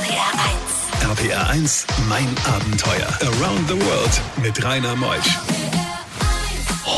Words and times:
RPR 0.00 0.32
1. 1.02 1.18
RPR 1.18 1.50
1, 1.50 1.86
mein 2.08 2.26
Abenteuer. 2.46 3.06
Around 3.20 3.68
the 3.68 3.74
World 3.74 4.22
mit 4.42 4.64
Rainer 4.64 4.96
Meusch. 4.96 5.38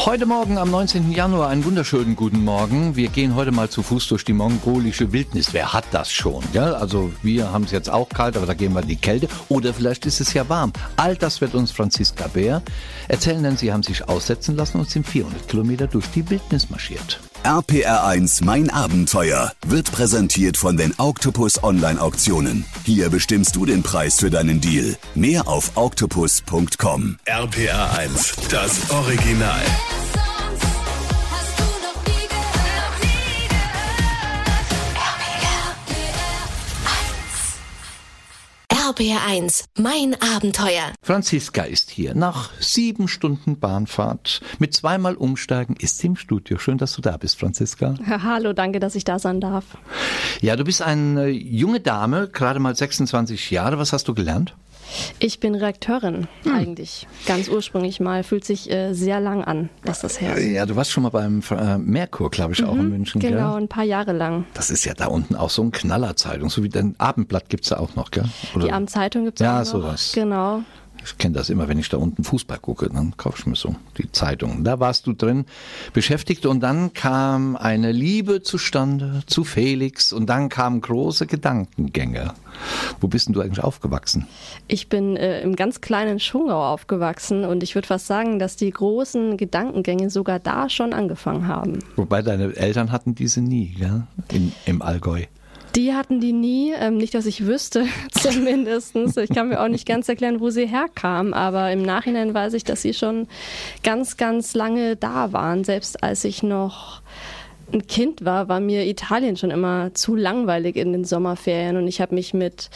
Heute 0.07 0.25
Morgen 0.25 0.57
am 0.57 0.71
19. 0.71 1.11
Januar 1.11 1.49
einen 1.49 1.65
wunderschönen 1.65 2.15
guten 2.15 2.45
Morgen. 2.45 2.95
Wir 2.95 3.09
gehen 3.09 3.35
heute 3.35 3.51
mal 3.51 3.69
zu 3.69 3.83
Fuß 3.83 4.07
durch 4.07 4.25
die 4.25 4.33
mongolische 4.33 5.11
Wildnis. 5.11 5.53
Wer 5.53 5.73
hat 5.73 5.87
das 5.91 6.13
schon? 6.13 6.45
Ja, 6.53 6.75
also 6.75 7.13
wir 7.25 7.51
haben 7.51 7.65
es 7.65 7.73
jetzt 7.73 7.91
auch 7.91 8.09
kalt, 8.09 8.37
aber 8.37 8.47
da 8.47 8.55
gehen 8.55 8.73
wir 8.73 8.83
in 8.83 8.89
die 8.89 8.95
Kälte. 8.95 9.27
Oder 9.49 9.75
vielleicht 9.75 10.07
ist 10.07 10.21
es 10.21 10.33
ja 10.33 10.49
warm. 10.49 10.73
All 10.95 11.17
das 11.17 11.41
wird 11.41 11.57
uns 11.57 11.73
Franziska 11.73 12.29
Bär 12.29 12.63
erzählen, 13.09 13.43
denn 13.43 13.57
sie 13.57 13.73
haben 13.73 13.83
sich 13.83 14.09
aussetzen 14.09 14.55
lassen 14.55 14.79
und 14.79 14.89
sind 14.89 15.09
400 15.09 15.49
Kilometer 15.49 15.89
durch 15.89 16.07
die 16.07 16.31
Wildnis 16.31 16.71
marschiert. 16.71 17.19
RPR1 17.45 18.45
Mein 18.45 18.71
Abenteuer 18.71 19.53
wird 19.67 19.91
präsentiert 19.91 20.57
von 20.57 20.77
den 20.77 20.95
Octopus 20.99 21.63
Online 21.65 22.01
Auktionen. 22.01 22.65
Hier 22.85 23.11
bestimmst 23.11 23.57
du 23.57 23.67
den 23.67 23.83
Preis 23.83 24.21
für 24.21 24.31
deinen 24.31 24.61
Deal. 24.61 24.97
Mehr 25.17 25.49
auf 25.49 25.73
octopus.com. 25.77 27.19
RPR1, 27.27 28.49
das 28.49 28.91
Original. 28.91 29.61
RPR1, 38.93 39.65
mein 39.79 40.15
Abenteuer. 40.21 40.93
Franziska 41.03 41.63
ist 41.63 41.91
hier. 41.91 42.15
Nach 42.15 42.51
sieben 42.61 43.09
Stunden 43.09 43.59
Bahnfahrt 43.59 44.43
mit 44.59 44.75
zweimal 44.75 45.15
Umsteigen 45.15 45.77
ist 45.77 45.99
sie 45.99 46.09
im 46.09 46.17
Studio. 46.17 46.59
Schön, 46.59 46.77
dass 46.77 46.95
du 46.95 47.01
da 47.01 47.17
bist, 47.17 47.39
Franziska. 47.39 47.95
Hallo, 48.07 48.53
danke, 48.53 48.81
dass 48.81 48.95
ich 48.95 49.05
da 49.05 49.19
sein 49.19 49.41
darf. 49.41 49.65
Ja, 50.43 50.57
du 50.57 50.65
bist 50.65 50.83
eine 50.83 51.29
junge 51.29 51.81
Dame, 51.81 52.29
gerade 52.29 52.61
mal 52.61 52.77
26 52.77 53.51
Jahre. 53.51 53.79
Was 53.79 53.95
hast 53.95 54.09
du 54.09 54.15
gelernt? 54.15 54.55
Ich 55.19 55.41
bin 55.41 55.55
Redakteurin 55.55 56.29
hm. 56.43 56.55
eigentlich, 56.55 57.07
ganz 57.27 57.49
ursprünglich 57.49 58.01
mal. 58.01 58.23
Fühlt 58.25 58.45
sich 58.45 58.71
äh, 58.71 58.93
sehr 58.93 59.21
lang 59.21 59.45
an, 59.45 59.69
dass 59.85 60.01
das 60.01 60.21
her 60.21 60.37
ist. 60.37 60.51
Ja, 60.51 60.67
du 60.67 60.77
warst 60.77 60.91
schon 60.91 61.03
mal 61.03 61.11
beim 61.11 61.43
äh, 61.51 61.79
Merkur, 61.79 62.31
glaube 62.31 62.53
ich, 62.53 62.63
mhm, 62.63 62.69
auch 62.69 62.77
in 62.77 62.89
München. 62.89 63.21
Genau, 63.21 63.53
gell? 63.53 63.63
ein 63.63 63.69
paar 63.69 63.85
Jahre 63.85 64.13
lang. 64.13 64.45
Das 64.55 64.71
ist 64.71 64.85
ja 64.85 64.95
da 64.95 65.07
unten 65.07 65.37
auch 65.37 65.51
so 65.51 65.63
ein 65.63 65.73
Knallerzeitung, 65.73 66.51
so 66.51 66.63
wie 66.63 66.69
dein 66.69 66.95
Abendblatt 66.99 67.49
gibt 67.49 67.65
es 67.65 67.71
ja 67.71 67.79
auch 67.79 67.95
noch, 67.95 68.11
gell? 68.11 68.25
Oder? 68.55 68.67
Die 68.67 68.73
Abendzeitung 68.73 69.25
gibt 69.25 69.41
es 69.41 69.45
ja, 69.45 69.55
auch 69.55 69.65
noch. 69.65 69.65
Ja, 69.65 69.71
sowas. 69.71 70.13
Genau. 70.15 70.63
Ich 71.05 71.19
kenne 71.19 71.35
das 71.35 71.51
immer, 71.51 71.69
wenn 71.69 71.79
ich 71.79 71.89
da 71.89 71.97
unten 71.97 72.25
Fußball 72.25 72.59
gucke, 72.59 72.89
dann 72.89 73.17
kaufe 73.17 73.37
ich 73.41 73.47
mir 73.47 73.57
so 73.57 73.75
die 73.99 74.11
Zeitung. 74.13 74.65
Da 74.65 74.81
warst 74.81 75.07
du 75.07 75.13
drin 75.13 75.47
beschäftigt 75.93 76.47
und 76.47 76.61
dann 76.61 76.93
kam 76.93 77.57
eine 77.57 77.93
Liebe 77.93 78.43
zustande 78.43 79.23
zu 79.27 79.45
Felix 79.45 80.13
und 80.13 80.27
dann 80.27 80.49
kamen 80.49 80.81
große 80.81 81.27
Gedankengänge. 81.27 82.35
Wo 83.01 83.09
bist 83.09 83.27
denn 83.27 83.35
du 83.35 83.41
eigentlich 83.41 83.63
aufgewachsen? 83.63 84.27
Ich 84.69 84.89
bin 84.89 85.17
äh, 85.17 85.41
im 85.41 85.57
ganz 85.57 85.81
kleinen 85.81 86.21
Schungau 86.21 86.73
aufgewachsen 86.73 87.45
und 87.45 87.63
ich 87.63 87.75
würde 87.75 87.89
fast 87.89 88.07
sagen, 88.07 88.39
dass 88.39 88.57
die 88.57 88.71
großen 88.71 89.37
Gedankengänge 89.37 90.11
sogar 90.11 90.39
da 90.39 90.69
schon 90.69 90.93
angefangen 90.93 91.49
haben. 91.49 91.79
Wobei 91.97 92.23
deine 92.23 92.55
Eltern 92.57 92.93
hatten 92.93 93.15
diese 93.15 93.41
nie, 93.41 93.75
gell? 93.79 94.05
In, 94.31 94.53
im 94.67 94.83
Allgäu. 94.83 95.25
Die 95.75 95.95
hatten 95.95 96.21
die 96.21 96.35
nie, 96.35 96.73
ähm, 96.73 96.99
nicht, 96.99 97.15
dass 97.15 97.25
ich 97.25 97.47
wüsste, 97.47 97.87
zumindest. 98.31 98.97
Ich 98.97 99.31
kann 99.31 99.49
mir 99.49 99.61
auch 99.61 99.69
nicht 99.69 99.87
ganz 99.87 100.09
erklären, 100.09 100.41
wo 100.41 100.51
sie 100.51 100.67
herkamen, 100.67 101.35
aber 101.35 101.71
im 101.73 101.83
Nachhinein 101.83 102.35
weiß 102.35 102.55
ich, 102.55 102.65
dass 102.65 102.83
sie 102.83 102.95
schon 102.95 103.29
ganz, 103.83 104.17
ganz 104.17 104.55
lange 104.55 104.97
da 104.97 105.33
waren, 105.33 105.65
selbst 105.65 106.03
als 106.03 106.25
ich 106.25 106.43
noch 106.43 107.03
ein 107.73 107.87
Kind 107.87 108.25
war, 108.25 108.49
war 108.49 108.61
mir 108.61 108.87
Italien 108.87 109.37
schon 109.37 109.51
immer 109.51 109.95
zu 109.95 110.15
langweilig 110.15 110.77
in 110.77 110.93
den 110.93 111.05
Sommerferien 111.05 111.77
und 111.77 111.89
ich 111.89 112.01
habe 112.01 112.15
mich 112.15 112.35
mit 112.35 112.71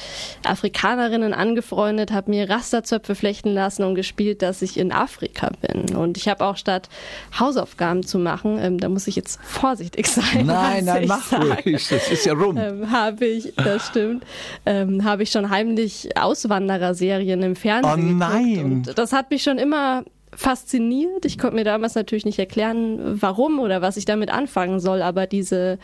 Afrikanerinnen 0.44 1.34
angefreundet, 1.34 2.12
habe 2.12 2.30
mir 2.30 2.48
Rasterzöpfe 2.48 3.14
flechten 3.14 3.50
lassen 3.50 3.84
und 3.84 3.94
gespielt, 3.94 4.42
dass 4.42 4.62
ich 4.62 4.78
in 4.78 4.92
Afrika 4.92 5.50
bin. 5.60 5.94
Und 5.96 6.16
ich 6.16 6.28
habe 6.28 6.44
auch 6.44 6.56
statt 6.56 6.88
Hausaufgaben 7.38 8.04
zu 8.04 8.18
machen, 8.18 8.58
ähm, 8.60 8.78
da 8.78 8.88
muss 8.88 9.06
ich 9.06 9.16
jetzt 9.16 9.40
vorsichtig 9.42 10.06
sein. 10.08 10.46
Nein, 10.46 10.84
nein, 10.84 11.06
mach 11.06 11.24
sag, 11.24 11.64
ruhig, 11.64 11.88
das 11.88 12.10
ist 12.10 12.26
ja 12.26 12.32
rum. 12.32 12.56
Ähm, 12.56 12.90
habe 12.90 13.26
ich, 13.26 13.52
das 13.56 13.88
stimmt, 13.88 14.24
ähm, 14.64 15.04
habe 15.04 15.22
ich 15.22 15.30
schon 15.30 15.50
heimlich 15.50 16.16
Auswandererserien 16.16 17.42
im 17.42 17.56
Fernsehen 17.56 18.14
Oh 18.14 18.16
nein! 18.16 18.64
Und 18.64 18.98
das 18.98 19.12
hat 19.12 19.30
mich 19.30 19.42
schon 19.42 19.58
immer 19.58 20.04
fasziniert. 20.34 21.24
Ich 21.24 21.38
konnte 21.38 21.56
mir 21.56 21.64
damals 21.64 21.94
natürlich 21.94 22.24
nicht 22.24 22.38
erklären, 22.38 23.20
warum 23.20 23.58
oder 23.58 23.82
was 23.82 23.96
ich 23.96 24.04
damit 24.04 24.30
anfangen 24.30 24.80
soll, 24.80 25.02
aber 25.02 25.26
diese 25.26 25.78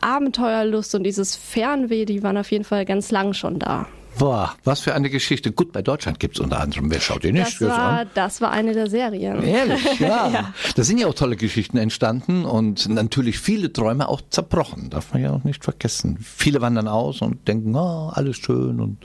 Abenteuerlust 0.00 0.94
und 0.94 1.04
dieses 1.04 1.36
Fernweh, 1.36 2.04
die 2.04 2.22
waren 2.22 2.36
auf 2.36 2.50
jeden 2.50 2.64
Fall 2.64 2.84
ganz 2.84 3.10
lang 3.10 3.32
schon 3.32 3.58
da. 3.58 3.86
Boah, 4.18 4.54
was 4.64 4.80
für 4.80 4.94
eine 4.94 5.10
Geschichte. 5.10 5.52
Gut, 5.52 5.72
bei 5.72 5.82
Deutschland 5.82 6.18
gibt 6.18 6.36
es 6.36 6.40
unter 6.40 6.60
anderem, 6.60 6.90
wer 6.90 7.00
schaut 7.00 7.24
ihr 7.24 7.32
nicht? 7.32 7.60
Das 7.60 7.68
war, 7.68 8.04
das 8.06 8.40
war 8.40 8.50
eine 8.50 8.72
der 8.72 8.88
Serien. 8.88 9.42
Ehrlich, 9.42 9.84
ja. 10.00 10.28
ja. 10.28 10.54
Da 10.74 10.84
sind 10.84 10.98
ja 10.98 11.06
auch 11.06 11.14
tolle 11.14 11.36
Geschichten 11.36 11.76
entstanden 11.76 12.44
und 12.44 12.88
natürlich 12.88 13.38
viele 13.38 13.72
Träume 13.72 14.08
auch 14.08 14.22
zerbrochen, 14.30 14.90
darf 14.90 15.12
man 15.12 15.22
ja 15.22 15.32
auch 15.32 15.44
nicht 15.44 15.64
vergessen. 15.64 16.18
Viele 16.22 16.60
wandern 16.60 16.88
aus 16.88 17.20
und 17.20 17.46
denken, 17.46 17.74
oh, 17.76 18.10
alles 18.12 18.36
schön. 18.36 18.80
Und 18.80 18.98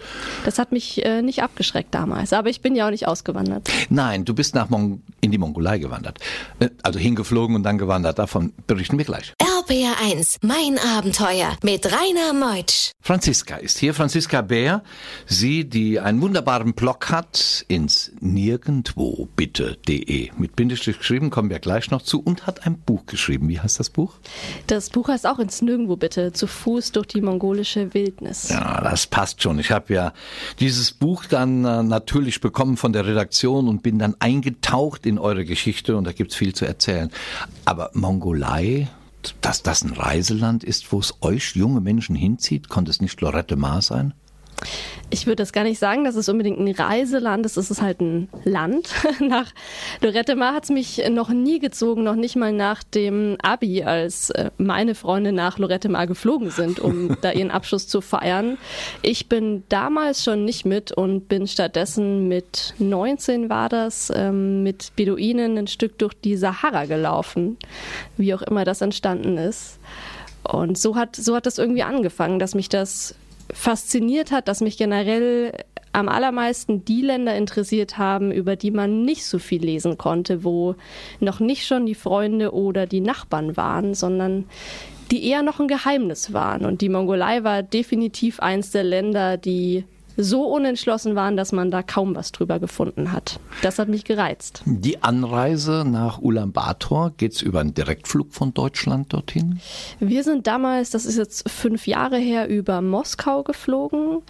das 0.46 0.60
hat 0.60 0.72
mich 0.72 1.04
äh, 1.06 1.22
nicht 1.22 1.44
abgeschreckt 1.44 1.94
damals, 1.94 2.32
aber 2.32 2.50
ich 2.50 2.62
bin 2.62 2.76
ja 2.76 2.88
auch 2.88 2.92
nicht 2.92 3.08
ausgewandert. 3.08 3.70
Nein, 3.90 4.24
du 4.24 4.34
bist 4.34 4.56
nach 4.56 4.70
Mon 4.70 5.02
in 5.20 5.32
die 5.32 5.38
Mongolei 5.38 5.80
gewandert. 5.80 6.20
Äh, 6.60 6.70
also 6.84 7.00
hingeflogen 7.00 7.56
und 7.56 7.64
dann 7.64 7.78
gewandert. 7.78 8.18
Davon 8.18 8.54
berichten 8.68 8.98
wir 8.98 9.06
gleich. 9.06 9.34
RPR1, 9.72 10.36
mein 10.42 10.78
Abenteuer 10.78 11.56
mit 11.64 11.86
Rainer 11.86 12.34
Meutsch. 12.34 12.92
Franziska 13.00 13.56
ist 13.56 13.78
hier, 13.78 13.94
Franziska 13.94 14.42
Bär. 14.42 14.84
Sie, 15.28 15.64
die 15.64 15.98
einen 15.98 16.22
wunderbaren 16.22 16.74
Blog 16.74 17.10
hat, 17.10 17.64
ins 17.70 18.12
nirgendwo 18.20 19.30
bitte.de. 19.38 20.32
Mit 20.38 20.58
Bindestrich 20.58 20.98
geschrieben, 20.98 21.30
kommen 21.30 21.50
wir 21.50 21.60
gleich 21.60 21.90
noch 21.90 22.02
zu 22.02 22.22
und 22.22 22.48
hat 22.48 22.68
ein 22.68 22.80
Buch 22.80 23.06
geschrieben. 23.06 23.48
Wie 23.48 23.62
heißt 23.62 23.80
das 23.80 23.90
Buch? 23.90 24.16
Das 24.68 24.90
Buch 24.90 25.08
heißt 25.08 25.26
auch 25.26 25.40
ins 25.40 25.62
Nirgendwo 25.62 25.96
bitte, 25.96 26.34
zu 26.34 26.48
Fuß 26.48 26.92
durch 26.92 27.08
die 27.08 27.22
mongolische 27.22 27.94
Wildnis. 27.94 28.50
Ja, 28.50 28.82
das 28.82 29.08
passt 29.08 29.42
schon. 29.42 29.58
Ich 29.58 29.72
habe 29.72 29.94
ja 29.94 30.12
dieses 30.60 30.92
Buch 30.92 31.24
dann 31.24 31.64
äh, 31.64 31.82
natürlich 31.82 32.42
bekommen 32.42 32.76
von 32.76 32.92
der 32.92 33.06
Redaktion 33.06 33.70
und 33.70 33.84
bin 33.84 34.00
dann 34.00 34.18
eingetaucht 34.20 35.06
in 35.06 35.18
eure 35.18 35.46
Geschichte 35.46 35.96
und 35.96 36.04
da 36.04 36.12
gibt's 36.12 36.36
viel 36.36 36.54
zu 36.54 36.66
erzählen. 36.66 37.10
Aber 37.64 37.90
Mongolei, 37.94 38.90
dass 39.42 39.64
das 39.64 39.84
ein 39.84 39.94
Reiseland 39.94 40.64
ist, 40.64 40.92
wo 40.92 41.00
es 41.00 41.16
euch 41.22 41.56
junge 41.56 41.82
Menschen 41.82 42.16
hinzieht, 42.16 42.70
konnte 42.70 42.92
es 42.92 43.02
nicht 43.02 43.22
Lorette 43.22 43.56
Mar 43.56 43.82
sein? 43.82 44.14
Ich 45.10 45.26
würde 45.26 45.38
das 45.38 45.52
gar 45.52 45.64
nicht 45.64 45.80
sagen, 45.80 46.06
dass 46.06 46.16
es 46.16 46.30
unbedingt 46.30 46.60
ein 46.60 46.72
Reiseland 46.72 47.46
ist. 47.46 47.58
Es 47.58 47.70
ist 47.70 47.82
halt 47.82 48.00
ein 48.00 48.30
Land. 48.46 48.90
Nach 49.20 49.52
Lorette 50.02 50.36
Mar 50.36 50.54
hat 50.54 50.64
es 50.66 50.70
mich 50.70 51.02
noch 51.10 51.30
nie 51.30 51.60
gezogen, 51.60 52.04
noch 52.04 52.16
nicht 52.16 52.36
mal 52.36 52.54
nach 52.54 52.84
dem 52.84 53.38
Abi, 53.42 53.84
als 53.84 54.30
äh, 54.30 54.52
meine 54.58 54.96
Freunde 54.96 55.32
nach 55.32 55.58
Lorette 55.58 55.90
Mar 55.90 56.08
geflogen 56.08 56.50
sind, 56.50 56.80
um 56.80 57.18
da 57.22 57.32
ihren 57.32 57.52
Abschluss 57.52 57.88
zu 57.88 58.00
feiern. 58.02 58.58
Ich 59.02 59.28
bin 59.28 59.64
damals 59.70 60.24
schon 60.24 60.46
nicht 60.46 60.66
mit 60.66 60.92
und 60.92 61.28
bin 61.28 61.48
stattdessen 61.48 62.28
mit 62.28 62.74
19 62.80 63.50
war 63.50 63.68
das, 63.68 64.12
ähm, 64.16 64.64
mit 64.64 64.94
Beduinen 64.96 65.58
ein 65.58 65.68
Stück 65.68 65.98
durch 65.98 66.14
die 66.14 66.38
Sahara 66.38 66.86
gelaufen, 66.86 67.58
wie 68.18 68.34
auch 68.34 68.42
immer 68.42 68.64
das 68.64 68.82
entstanden 68.82 69.38
ist. 69.38 69.80
Und 70.44 70.78
so 70.78 70.96
hat, 70.96 71.16
so 71.16 71.36
hat 71.36 71.46
das 71.46 71.58
irgendwie 71.58 71.84
angefangen, 71.84 72.40
dass 72.40 72.56
mich 72.56 72.70
das 72.70 73.16
fasziniert 73.54 74.32
hat, 74.32 74.48
dass 74.48 74.62
mich 74.62 74.78
generell 74.78 75.52
am 75.94 76.08
allermeisten 76.08 76.86
die 76.86 77.02
Länder 77.02 77.36
interessiert 77.36 77.98
haben, 77.98 78.32
über 78.32 78.56
die 78.56 78.72
man 78.72 79.04
nicht 79.04 79.26
so 79.26 79.40
viel 79.40 79.64
lesen 79.64 79.98
konnte, 79.98 80.44
wo 80.44 80.76
noch 81.20 81.40
nicht 81.40 81.66
schon 81.66 81.86
die 81.86 81.96
Freunde 81.96 82.54
oder 82.54 82.88
die 82.88 83.02
Nachbarn 83.02 83.58
waren, 83.58 83.94
sondern 83.94 84.46
die 85.12 85.26
eher 85.28 85.44
noch 85.44 85.60
ein 85.60 85.68
Geheimnis 85.68 86.32
waren. 86.32 86.66
Und 86.66 86.82
die 86.82 86.90
Mongolei 86.90 87.44
war 87.44 87.64
definitiv 87.64 88.40
eins 88.40 88.72
der 88.72 88.84
Länder, 88.84 89.38
die 89.38 89.84
so 90.18 90.46
unentschlossen 90.46 91.16
waren, 91.16 91.38
dass 91.38 91.52
man 91.52 91.72
da 91.72 91.84
kaum 91.84 92.16
was 92.16 92.32
drüber 92.32 92.60
gefunden 92.60 93.12
hat. 93.12 93.40
Das 93.62 93.80
hat 93.80 93.88
mich 93.88 94.04
gereizt. 94.04 94.62
Die 94.66 95.04
Anreise 95.04 95.84
nach 95.86 96.20
Ulaanbaatar, 96.22 97.12
geht 97.18 97.34
es 97.34 97.42
über 97.42 97.60
einen 97.60 97.74
Direktflug 97.74 98.34
von 98.34 98.54
Deutschland 98.54 99.14
dorthin? 99.14 99.60
Wir 100.00 100.24
sind 100.24 100.48
damals, 100.48 100.90
das 100.90 101.06
ist 101.06 101.18
jetzt 101.18 101.50
fünf 101.50 101.88
Jahre 101.88 102.18
her, 102.18 102.48
über 102.48 102.82
Moskau 102.82 103.44
geflogen. 103.44 104.22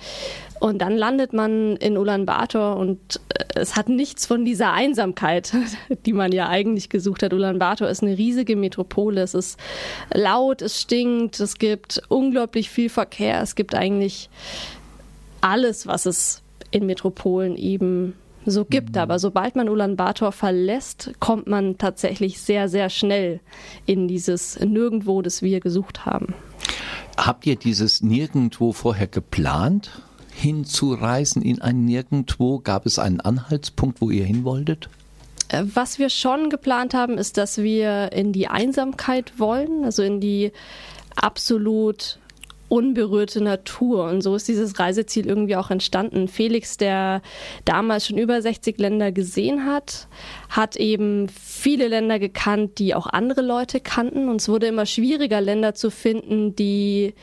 Und 0.62 0.78
dann 0.80 0.96
landet 0.96 1.34
man 1.34 1.76
in 1.78 1.98
Ulaanbaatar 1.98 2.78
und 2.78 3.20
äh, 3.30 3.46
es 3.56 3.76
hat 3.76 3.90
nichts 3.90 4.28
von 4.28 4.46
dieser 4.46 4.74
Einsamkeit, 4.74 5.54
die 6.06 6.14
man 6.14 6.32
ja 6.32 6.50
eigentlich 6.50 6.90
gesucht 6.90 7.24
hat. 7.24 7.34
Ulaanbaatar 7.34 7.90
ist 7.90 8.04
eine 8.04 8.16
riesige 8.16 8.56
Metropole. 8.56 9.22
Es 9.22 9.34
ist 9.34 9.60
laut, 10.14 10.62
es 10.62 10.80
stinkt, 10.80 11.40
es 11.40 11.58
gibt 11.58 12.04
unglaublich 12.10 12.70
viel 12.70 12.90
Verkehr. 12.90 13.42
Es 13.42 13.56
gibt 13.56 13.74
eigentlich 13.74 14.30
alles, 15.42 15.88
was 15.88 16.06
es 16.06 16.42
in 16.72 16.86
Metropolen 16.86 17.58
eben 17.58 18.14
so 18.46 18.66
gibt. 18.66 18.96
Mhm. 18.96 19.02
Aber 19.02 19.20
sobald 19.20 19.56
man 19.56 19.70
Ulaanbaatar 19.70 20.32
verlässt, 20.32 21.12
kommt 21.20 21.48
man 21.48 21.78
tatsächlich 21.78 22.40
sehr, 22.40 22.70
sehr 22.70 22.90
schnell 22.90 23.40
in 23.86 24.08
dieses 24.08 24.60
Nirgendwo, 24.60 25.22
das 25.22 25.42
wir 25.42 25.60
gesucht 25.60 26.06
haben. 26.06 26.34
Habt 27.18 27.46
ihr 27.46 27.56
dieses 27.56 28.02
Nirgendwo 28.02 28.72
vorher 28.72 29.08
geplant? 29.08 29.92
hinzureisen 30.42 31.42
in 31.42 31.62
ein 31.62 31.86
Nirgendwo? 31.86 32.60
Gab 32.60 32.86
es 32.86 33.00
einen 33.00 33.22
Anhaltspunkt, 33.22 34.02
wo 34.02 34.10
ihr 34.10 34.26
hin 34.26 34.44
wolltet? 34.44 34.90
Äh, 35.50 35.64
was 35.74 36.00
wir 36.00 36.10
schon 36.10 36.50
geplant 36.50 36.94
haben, 36.94 37.18
ist, 37.18 37.38
dass 37.38 37.60
wir 37.60 38.12
in 38.12 38.34
die 38.34 38.48
Einsamkeit 38.48 39.40
wollen, 39.40 39.86
also 39.86 40.04
in 40.04 40.20
die 40.20 40.52
absolut 41.16 42.20
unberührte 42.72 43.44
Natur. 43.44 44.06
Und 44.06 44.22
so 44.22 44.36
ist 44.36 44.48
dieses 44.48 44.80
Reiseziel 44.80 45.28
irgendwie 45.28 45.58
auch 45.58 45.70
entstanden. 45.70 46.30
Felix, 46.30 46.78
der 46.78 47.22
damals 47.66 48.08
schon 48.08 48.18
über 48.18 48.42
60 48.42 48.80
Länder 48.80 49.12
gesehen 49.12 49.66
hat, 49.66 50.08
hat 50.50 50.78
eben 50.78 51.28
viele 51.28 51.90
Länder 51.90 52.18
gekannt, 52.18 52.80
die 52.80 52.96
auch 52.96 53.08
andere 53.08 53.42
Leute 53.42 53.82
kannten. 53.82 54.30
Und 54.30 54.38
es 54.38 54.48
wurde 54.48 54.68
immer 54.68 54.86
schwieriger, 54.86 55.42
Länder 55.42 55.76
zu 55.76 55.92
finden, 55.92 56.56
die 56.56 57.14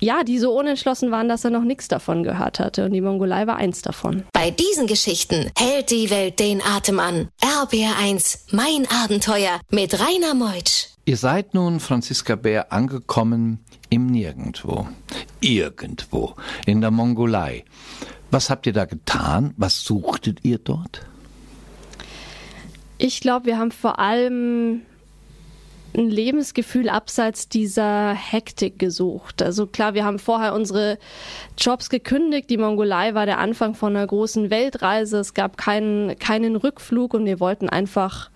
ja, 0.00 0.22
die 0.24 0.38
so 0.38 0.58
unentschlossen 0.58 1.10
waren, 1.10 1.28
dass 1.28 1.44
er 1.44 1.50
noch 1.50 1.64
nichts 1.64 1.88
davon 1.88 2.22
gehört 2.22 2.60
hatte. 2.60 2.84
Und 2.84 2.92
die 2.92 3.00
Mongolei 3.00 3.46
war 3.46 3.56
eins 3.56 3.82
davon. 3.82 4.24
Bei 4.32 4.50
diesen 4.50 4.86
Geschichten 4.86 5.50
hält 5.56 5.90
die 5.90 6.10
Welt 6.10 6.38
den 6.40 6.60
Atem 6.62 6.98
an. 6.98 7.28
RBR1, 7.40 8.38
mein 8.50 8.86
Abenteuer 8.90 9.60
mit 9.70 9.98
Rainer 9.98 10.34
Meutsch. 10.34 10.88
Ihr 11.04 11.16
seid 11.16 11.54
nun, 11.54 11.80
Franziska 11.80 12.36
Bär, 12.36 12.72
angekommen 12.72 13.64
im 13.92 14.06
Nirgendwo. 14.06 14.88
Irgendwo. 15.40 16.34
In 16.64 16.80
der 16.80 16.90
Mongolei. 16.90 17.64
Was 18.30 18.48
habt 18.48 18.66
ihr 18.66 18.72
da 18.72 18.86
getan? 18.86 19.52
Was 19.58 19.84
suchtet 19.84 20.46
ihr 20.46 20.56
dort? 20.56 21.02
Ich 22.96 23.20
glaube, 23.20 23.44
wir 23.44 23.58
haben 23.58 23.70
vor 23.70 23.98
allem 23.98 24.80
ein 25.94 26.08
Lebensgefühl 26.08 26.88
abseits 26.88 27.50
dieser 27.50 28.14
Hektik 28.14 28.78
gesucht. 28.78 29.42
Also 29.42 29.66
klar, 29.66 29.92
wir 29.92 30.06
haben 30.06 30.18
vorher 30.18 30.54
unsere 30.54 30.98
Jobs 31.58 31.90
gekündigt. 31.90 32.48
Die 32.48 32.56
Mongolei 32.56 33.12
war 33.12 33.26
der 33.26 33.36
Anfang 33.36 33.74
von 33.74 33.94
einer 33.94 34.06
großen 34.06 34.48
Weltreise. 34.48 35.18
Es 35.18 35.34
gab 35.34 35.58
keinen, 35.58 36.18
keinen 36.18 36.56
Rückflug 36.56 37.12
und 37.12 37.26
wir 37.26 37.40
wollten 37.40 37.68
einfach 37.68 38.30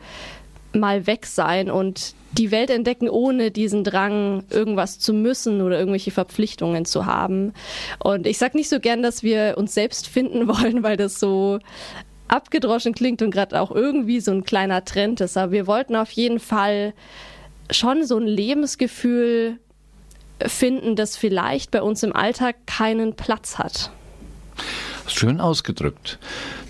mal 0.76 1.06
weg 1.06 1.26
sein 1.26 1.70
und 1.70 2.14
die 2.32 2.50
Welt 2.50 2.70
entdecken, 2.70 3.08
ohne 3.08 3.50
diesen 3.50 3.82
Drang, 3.82 4.44
irgendwas 4.50 4.98
zu 4.98 5.12
müssen 5.14 5.62
oder 5.62 5.78
irgendwelche 5.78 6.10
Verpflichtungen 6.10 6.84
zu 6.84 7.06
haben. 7.06 7.54
Und 7.98 8.26
ich 8.26 8.38
sage 8.38 8.56
nicht 8.56 8.68
so 8.68 8.80
gern, 8.80 9.02
dass 9.02 9.22
wir 9.22 9.54
uns 9.56 9.74
selbst 9.74 10.06
finden 10.06 10.48
wollen, 10.48 10.82
weil 10.82 10.96
das 10.96 11.18
so 11.18 11.58
abgedroschen 12.28 12.94
klingt 12.94 13.22
und 13.22 13.30
gerade 13.30 13.60
auch 13.60 13.70
irgendwie 13.70 14.20
so 14.20 14.32
ein 14.32 14.44
kleiner 14.44 14.84
Trend 14.84 15.20
ist. 15.20 15.36
Aber 15.36 15.52
wir 15.52 15.66
wollten 15.66 15.96
auf 15.96 16.10
jeden 16.10 16.40
Fall 16.40 16.92
schon 17.70 18.04
so 18.04 18.18
ein 18.18 18.26
Lebensgefühl 18.26 19.58
finden, 20.44 20.96
das 20.96 21.16
vielleicht 21.16 21.70
bei 21.70 21.82
uns 21.82 22.02
im 22.02 22.14
Alltag 22.14 22.56
keinen 22.66 23.14
Platz 23.14 23.58
hat. 23.58 23.90
Schön 25.08 25.40
ausgedrückt. 25.40 26.18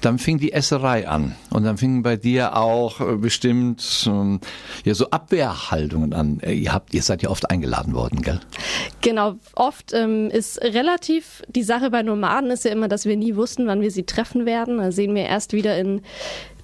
Dann 0.00 0.18
fing 0.18 0.38
die 0.38 0.52
Esserei 0.52 1.08
an 1.08 1.34
und 1.50 1.64
dann 1.64 1.78
fingen 1.78 2.02
bei 2.02 2.16
dir 2.16 2.56
auch 2.56 3.00
äh, 3.00 3.16
bestimmt 3.16 4.04
ähm, 4.06 4.40
ja 4.84 4.94
so 4.94 5.10
Abwehrhaltungen 5.10 6.12
an. 6.12 6.40
Äh, 6.40 6.52
ihr 6.52 6.72
habt, 6.72 6.94
ihr 6.94 7.02
seid 7.02 7.22
ja 7.22 7.30
oft 7.30 7.50
eingeladen 7.50 7.94
worden, 7.94 8.22
gell? 8.22 8.40
Genau, 9.00 9.36
oft 9.54 9.92
ähm, 9.94 10.30
ist 10.30 10.62
relativ 10.62 11.42
die 11.48 11.62
Sache 11.62 11.90
bei 11.90 12.02
Nomaden 12.02 12.50
ist 12.50 12.64
ja 12.64 12.72
immer, 12.72 12.88
dass 12.88 13.04
wir 13.04 13.16
nie 13.16 13.36
wussten, 13.36 13.66
wann 13.66 13.80
wir 13.80 13.90
sie 13.90 14.04
treffen 14.04 14.46
werden. 14.46 14.78
Da 14.78 14.92
sehen 14.92 15.14
wir 15.14 15.24
erst 15.24 15.52
wieder 15.52 15.78
in 15.78 16.02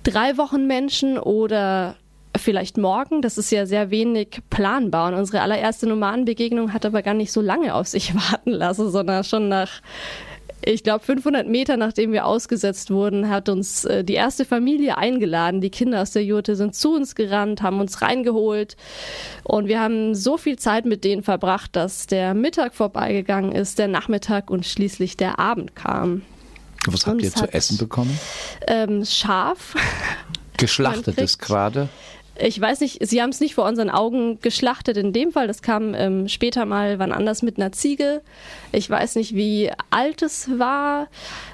drei 0.03 0.37
Wochen 0.37 0.67
Menschen 0.67 1.19
oder 1.19 1.97
vielleicht 2.37 2.79
morgen. 2.79 3.23
Das 3.23 3.39
ist 3.39 3.51
ja 3.51 3.67
sehr 3.67 3.91
wenig 3.91 4.41
planbar. 4.51 5.09
Und 5.13 5.19
unsere 5.19 5.43
allererste 5.43 5.87
Nomadenbegegnung 5.87 6.73
hat 6.73 6.87
aber 6.87 7.03
gar 7.03 7.15
nicht 7.15 7.33
so 7.33 7.41
lange 7.41 7.75
auf 7.75 7.89
sich 7.89 8.15
warten 8.31 8.51
lassen, 8.51 8.91
sondern 8.91 9.25
schon 9.25 9.49
nach 9.49 9.81
ich 10.65 10.83
glaube, 10.83 11.05
500 11.05 11.49
Meter 11.49 11.77
nachdem 11.77 12.13
wir 12.13 12.27
ausgesetzt 12.27 12.91
wurden, 12.91 13.29
hat 13.29 13.49
uns 13.49 13.85
äh, 13.85 14.05
die 14.05 14.15
erste 14.15 14.45
Familie 14.45 14.97
eingeladen. 14.97 15.61
Die 15.61 15.71
Kinder 15.71 16.03
aus 16.03 16.13
der 16.13 16.25
Jurte 16.25 16.57
sind 16.57 16.75
zu 16.75 16.95
uns 16.95 17.15
gerannt, 17.15 17.63
haben 17.63 17.81
uns 17.81 18.03
reingeholt. 18.03 18.77
Und 19.45 19.69
wir 19.69 19.81
haben 19.81 20.15
so 20.15 20.39
viel 20.39 20.59
Zeit 20.59 20.85
mit 20.85 21.05
denen 21.05 21.23
verbracht, 21.23 21.75
dass 21.77 22.07
der 22.07 22.35
Mittag 22.35 22.75
vorbeigegangen 22.75 23.53
ist, 23.53 23.79
der 23.79 23.89
Nachmittag 23.89 24.51
und 24.51 24.67
schließlich 24.67 25.17
der 25.17 25.39
Abend 25.39 25.75
kam. 25.75 26.23
Was 26.87 27.07
habt 27.07 27.23
ihr 27.23 27.33
zu 27.33 27.53
essen 27.53 27.79
bekommen? 27.79 28.19
Ähm, 28.67 29.05
Schaf. 29.05 29.75
Geschlachtetes 30.57 31.39
gerade? 31.39 31.89
Ich 32.39 32.61
weiß 32.61 32.81
nicht, 32.81 33.07
sie 33.07 33.21
haben 33.21 33.31
es 33.31 33.41
nicht 33.41 33.55
vor 33.55 33.67
unseren 33.67 33.91
Augen 33.91 34.39
geschlachtet 34.41 34.97
in 34.97 35.13
dem 35.13 35.33
Fall. 35.33 35.47
Das 35.47 35.63
kam 35.63 35.95
ähm, 35.95 36.29
später 36.29 36.65
mal 36.65 36.99
wann 36.99 37.13
anders 37.13 37.43
mit 37.43 37.59
einer 37.59 37.73
Ziege. 37.73 38.23
Ich 38.73 38.89
weiß 38.89 39.17
nicht, 39.17 39.35
wie 39.35 39.71
alt 39.91 40.23
es 40.23 40.59
war. 40.59 41.09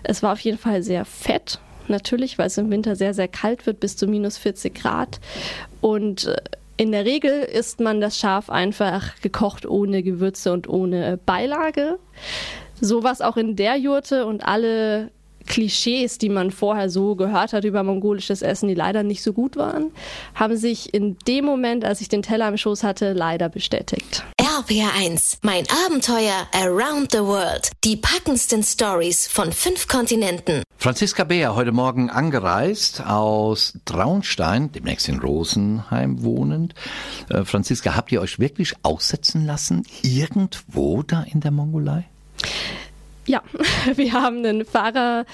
Es 0.04 0.22
war 0.22 0.32
auf 0.32 0.40
jeden 0.40 0.58
Fall 0.58 0.82
sehr 0.82 1.04
fett, 1.04 1.58
natürlich, 1.88 2.38
weil 2.38 2.46
es 2.46 2.58
im 2.58 2.70
Winter 2.70 2.96
sehr, 2.96 3.14
sehr 3.14 3.28
kalt 3.28 3.66
wird, 3.66 3.80
bis 3.80 3.96
zu 3.96 4.06
minus 4.06 4.38
40 4.38 4.74
Grad. 4.74 5.20
Und 5.80 6.26
äh, 6.26 6.36
in 6.76 6.92
der 6.92 7.04
Regel 7.04 7.42
isst 7.42 7.80
man 7.80 8.00
das 8.00 8.16
Schaf 8.16 8.48
einfach 8.48 9.20
gekocht 9.20 9.66
ohne 9.66 10.04
Gewürze 10.04 10.52
und 10.52 10.68
ohne 10.68 11.18
Beilage. 11.26 11.98
So 12.80 13.02
war 13.02 13.12
es 13.12 13.20
auch 13.20 13.36
in 13.36 13.56
der 13.56 13.76
Jurte 13.76 14.26
und 14.26 14.46
alle 14.46 15.10
Klischees, 15.48 16.18
die 16.18 16.28
man 16.28 16.50
vorher 16.50 16.90
so 16.90 17.16
gehört 17.16 17.52
hat 17.52 17.64
über 17.64 17.82
mongolisches 17.82 18.42
Essen, 18.42 18.68
die 18.68 18.74
leider 18.74 19.02
nicht 19.02 19.22
so 19.22 19.32
gut 19.32 19.56
waren, 19.56 19.90
haben 20.34 20.56
sich 20.56 20.94
in 20.94 21.16
dem 21.26 21.44
Moment, 21.44 21.84
als 21.84 22.00
ich 22.00 22.08
den 22.08 22.22
Teller 22.22 22.48
im 22.48 22.56
Schoß 22.56 22.84
hatte, 22.84 23.12
leider 23.12 23.48
bestätigt. 23.48 24.24
RPR1, 24.40 25.38
mein 25.42 25.64
Abenteuer 25.86 26.46
Around 26.52 27.12
the 27.12 27.18
World. 27.18 27.70
Die 27.84 27.96
packendsten 27.96 28.62
Stories 28.62 29.26
von 29.26 29.52
fünf 29.52 29.88
Kontinenten. 29.88 30.62
Franziska 30.76 31.24
Beer, 31.24 31.54
heute 31.54 31.72
Morgen 31.72 32.10
angereist 32.10 33.04
aus 33.04 33.78
Traunstein, 33.84 34.70
demnächst 34.72 35.08
in 35.08 35.18
Rosenheim 35.18 36.22
wohnend. 36.22 36.74
Äh, 37.30 37.44
Franziska, 37.44 37.96
habt 37.96 38.12
ihr 38.12 38.20
euch 38.20 38.38
wirklich 38.38 38.74
aussetzen 38.82 39.46
lassen? 39.46 39.84
Irgendwo 40.02 41.02
da 41.02 41.22
in 41.22 41.40
der 41.40 41.50
Mongolei? 41.50 42.04
Ja, 43.28 43.42
wir 43.94 44.12
haben 44.14 44.38
einen 44.38 44.64
Fahrer 44.64 45.26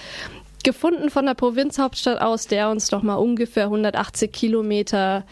gefunden 0.65 1.11
von 1.11 1.27
der 1.27 1.35
Provinzhauptstadt 1.35 2.21
aus, 2.21 2.49
der 2.49 2.71
uns 2.71 2.91
noch 2.91 3.03
mal 3.03 3.15
ungefähr 3.15 3.65
180 3.65 4.33
Kilometer 4.33 5.25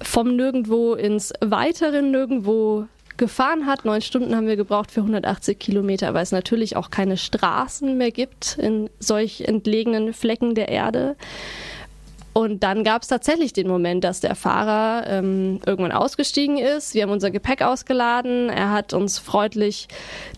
vom 0.00 0.36
Nirgendwo 0.36 0.94
ins 0.94 1.32
weitere 1.40 2.00
Nirgendwo 2.00 2.86
gefahren 3.16 3.66
hat. 3.66 3.84
Neun 3.84 4.00
Stunden 4.02 4.36
haben 4.36 4.46
wir 4.46 4.56
gebraucht 4.56 4.92
für 4.92 5.00
180 5.00 5.58
Kilometer, 5.58 6.14
weil 6.14 6.22
es 6.22 6.32
natürlich 6.32 6.76
auch 6.76 6.90
keine 6.90 7.16
Straßen 7.16 7.98
mehr 7.98 8.12
gibt 8.12 8.56
in 8.56 8.88
solch 9.00 9.42
entlegenen 9.42 10.14
Flecken 10.14 10.54
der 10.54 10.68
Erde. 10.68 11.16
Und 12.32 12.62
dann 12.62 12.84
gab 12.84 13.02
es 13.02 13.08
tatsächlich 13.08 13.52
den 13.52 13.66
Moment, 13.66 14.04
dass 14.04 14.20
der 14.20 14.36
Fahrer 14.36 15.04
ähm, 15.08 15.60
irgendwann 15.66 15.90
ausgestiegen 15.90 16.58
ist. 16.58 16.94
Wir 16.94 17.02
haben 17.02 17.10
unser 17.10 17.32
Gepäck 17.32 17.62
ausgeladen. 17.62 18.48
Er 18.48 18.70
hat 18.70 18.92
uns 18.92 19.18
freundlich 19.18 19.88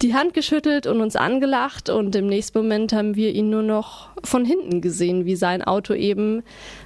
die 0.00 0.14
Hand 0.14 0.32
geschüttelt 0.32 0.86
und 0.86 1.02
uns 1.02 1.16
angelacht. 1.16 1.90
Und 1.90 2.16
im 2.16 2.28
nächsten 2.28 2.56
Moment 2.58 2.94
haben 2.94 3.14
wir 3.14 3.32
ihn 3.32 3.50
nur 3.50 3.62
noch 3.62 4.08
von 4.24 4.46
hinten 4.46 4.80
gesehen, 4.80 5.26
wie 5.26 5.36
sein 5.36 5.62
Auto 5.62 5.92
eben 5.92 6.42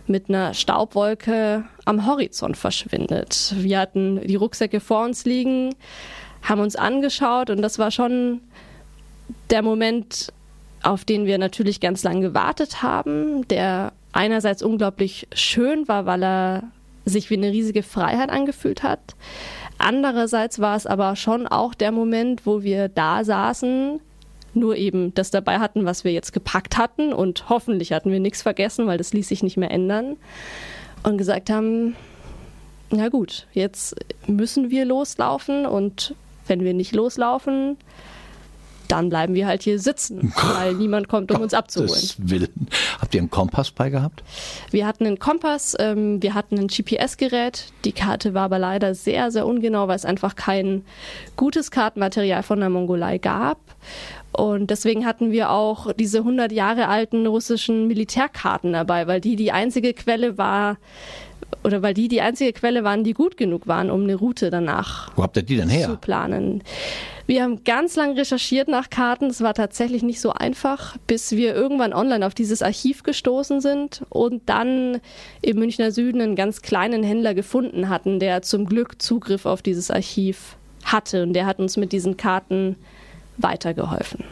mit 0.08 0.28
einer 0.28 0.54
Staubwolke 0.54 1.64
am 1.84 2.04
Horizont 2.06 2.56
verschwindet. 2.56 3.54
Wir 3.56 3.78
hatten 3.78 4.20
die 4.26 4.36
Rucksäcke 4.36 4.80
vor 4.80 5.04
uns 5.04 5.25
liegen, 5.25 5.75
haben 6.42 6.60
uns 6.60 6.75
angeschaut 6.75 7.50
und 7.50 7.62
das 7.62 7.78
war 7.78 7.92
schon 7.92 8.40
der 9.50 9.62
Moment, 9.62 10.32
auf 10.82 11.04
den 11.04 11.26
wir 11.26 11.38
natürlich 11.38 11.80
ganz 11.80 12.02
lange 12.02 12.20
gewartet 12.20 12.82
haben, 12.82 13.46
der 13.48 13.92
einerseits 14.16 14.62
unglaublich 14.62 15.28
schön 15.35 15.87
war, 15.88 16.06
weil 16.06 16.25
er 16.25 16.62
sich 17.04 17.30
wie 17.30 17.37
eine 17.37 17.52
riesige 17.52 17.82
Freiheit 17.82 18.30
angefühlt 18.30 18.82
hat. 18.82 19.14
Andererseits 19.78 20.58
war 20.58 20.76
es 20.76 20.87
aber 20.87 21.16
schon 21.16 21.46
auch 21.46 21.75
der 21.75 21.92
Moment, 21.92 22.46
wo 22.46 22.62
wir 22.62 22.88
da 22.88 23.23
saßen, 23.23 24.00
nur 24.54 24.76
eben 24.76 25.14
das 25.14 25.30
dabei 25.30 25.58
hatten, 25.58 25.85
was 25.85 26.02
wir 26.02 26.12
jetzt 26.12 26.32
gepackt 26.32 26.78
hatten 26.78 27.12
und 27.12 27.49
hoffentlich 27.50 27.92
hatten 27.92 28.11
wir 28.11 28.20
nichts 28.20 28.42
vergessen, 28.42 28.87
weil 28.87 28.99
das 28.99 29.12
ließ 29.12 29.28
sich 29.28 29.42
nicht 29.42 29.58
mehr 29.58 29.70
ändern 29.70 30.16
und 31.02 31.18
gesagt 31.18 31.50
haben, 31.50 31.94
na 32.90 33.08
gut, 33.08 33.46
jetzt 33.52 33.94
müssen 34.26 34.70
wir 34.70 34.87
loslaufen 34.87 35.66
und 35.66 36.14
wenn 36.46 36.64
wir 36.64 36.73
nicht 36.73 36.94
loslaufen, 36.94 37.76
dann 38.86 39.08
bleiben 39.08 39.34
wir 39.34 39.46
halt 39.46 39.62
hier 39.62 39.78
sitzen, 39.78 40.32
weil 40.56 40.74
niemand 40.78 41.08
kommt, 41.08 41.32
um 41.32 41.40
uns 41.40 41.54
abzuholen. 41.54 41.92
Willen. 42.18 42.68
Habt 43.00 43.14
ihr 43.14 43.20
einen 43.20 43.30
Kompass 43.30 43.70
bei 43.70 43.90
gehabt? 43.90 44.22
Wir 44.70 44.86
hatten 44.86 45.06
einen 45.06 45.18
Kompass, 45.18 45.76
ähm, 45.78 46.22
wir 46.22 46.34
hatten 46.34 46.58
ein 46.58 46.68
GPS-Gerät. 46.68 47.72
Die 47.84 47.92
Karte 47.92 48.34
war 48.34 48.44
aber 48.44 48.58
leider 48.58 48.94
sehr, 48.94 49.30
sehr 49.30 49.46
ungenau, 49.46 49.88
weil 49.88 49.96
es 49.96 50.04
einfach 50.04 50.36
kein 50.36 50.84
gutes 51.36 51.70
Kartenmaterial 51.70 52.42
von 52.42 52.60
der 52.60 52.70
Mongolei 52.70 53.18
gab. 53.18 53.58
Und 54.32 54.70
deswegen 54.70 55.06
hatten 55.06 55.32
wir 55.32 55.50
auch 55.50 55.92
diese 55.94 56.18
100 56.18 56.52
Jahre 56.52 56.88
alten 56.88 57.26
russischen 57.26 57.86
Militärkarten 57.86 58.72
dabei, 58.74 59.06
weil 59.06 59.20
die 59.20 59.34
die 59.36 59.50
einzige 59.52 59.94
Quelle 59.94 60.36
war, 60.36 60.76
oder 61.64 61.80
weil 61.82 61.94
die 61.94 62.08
die 62.08 62.20
einzige 62.20 62.52
Quelle 62.52 62.84
waren, 62.84 63.02
die 63.02 63.14
gut 63.14 63.36
genug 63.36 63.66
waren, 63.66 63.90
um 63.90 64.02
eine 64.02 64.14
Route 64.14 64.50
danach 64.50 65.10
Wo 65.16 65.22
habt 65.22 65.36
ihr 65.36 65.42
die 65.42 65.56
denn 65.56 65.68
her? 65.68 65.86
zu 65.88 65.96
planen. 65.96 66.62
Wir 67.26 67.42
haben 67.42 67.64
ganz 67.64 67.97
lang 67.97 68.12
recherchiert 68.16 68.68
nach 68.68 68.88
Karten. 68.88 69.26
Es 69.26 69.40
war 69.40 69.52
tatsächlich 69.52 70.04
nicht 70.04 70.21
so 70.21 70.33
einfach, 70.33 70.97
bis 71.09 71.33
wir 71.33 71.56
irgendwann 71.56 71.92
online 71.92 72.25
auf 72.25 72.35
dieses 72.35 72.62
Archiv 72.62 73.02
gestoßen 73.02 73.61
sind 73.61 74.02
und 74.11 74.49
dann 74.49 75.00
im 75.42 75.59
Münchner 75.59 75.90
Süden 75.90 76.21
einen 76.21 76.37
ganz 76.37 76.62
kleinen 76.62 77.02
Händler 77.02 77.35
gefunden 77.35 77.88
hatten, 77.88 78.21
der 78.21 78.42
zum 78.42 78.66
Glück 78.66 79.02
Zugriff 79.02 79.45
auf 79.45 79.61
dieses 79.61 79.90
Archiv 79.90 80.56
hatte. 80.85 81.25
Und 81.25 81.33
der 81.33 81.47
hat 81.47 81.59
uns 81.59 81.76
mit 81.76 81.90
diesen 81.90 82.16
Karten 82.16 82.76
weitergeholfen. 83.38 84.23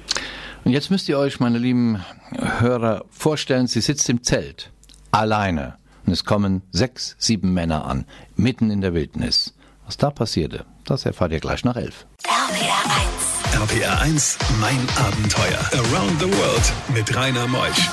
Und 0.64 0.70
jetzt 0.70 0.90
müsst 0.90 1.08
ihr 1.08 1.18
euch, 1.18 1.40
meine 1.40 1.58
lieben 1.58 2.04
Hörer, 2.30 3.04
vorstellen, 3.10 3.66
sie 3.66 3.80
sitzt 3.80 4.08
im 4.08 4.22
Zelt, 4.22 4.70
alleine. 5.10 5.74
Und 6.06 6.12
es 6.12 6.24
kommen 6.24 6.62
sechs, 6.70 7.16
sieben 7.18 7.52
Männer 7.54 7.86
an, 7.86 8.04
mitten 8.36 8.70
in 8.70 8.80
der 8.80 8.94
Wildnis. 8.94 9.52
Was 9.84 9.96
da 9.96 10.10
passierte, 10.10 10.64
das 10.84 11.04
erfahrt 11.04 11.32
ihr 11.32 11.40
gleich 11.40 11.64
nach 11.64 11.76
elf. 11.76 12.06
RPR 12.54 12.84
1. 13.58 13.82
RPR 13.82 14.00
1, 14.02 14.38
mein 14.60 14.78
Abenteuer. 14.96 15.58
Around 15.72 16.20
the 16.20 16.26
World 16.38 16.72
mit 16.94 17.16
Rainer 17.16 17.48
Meusch. 17.48 17.90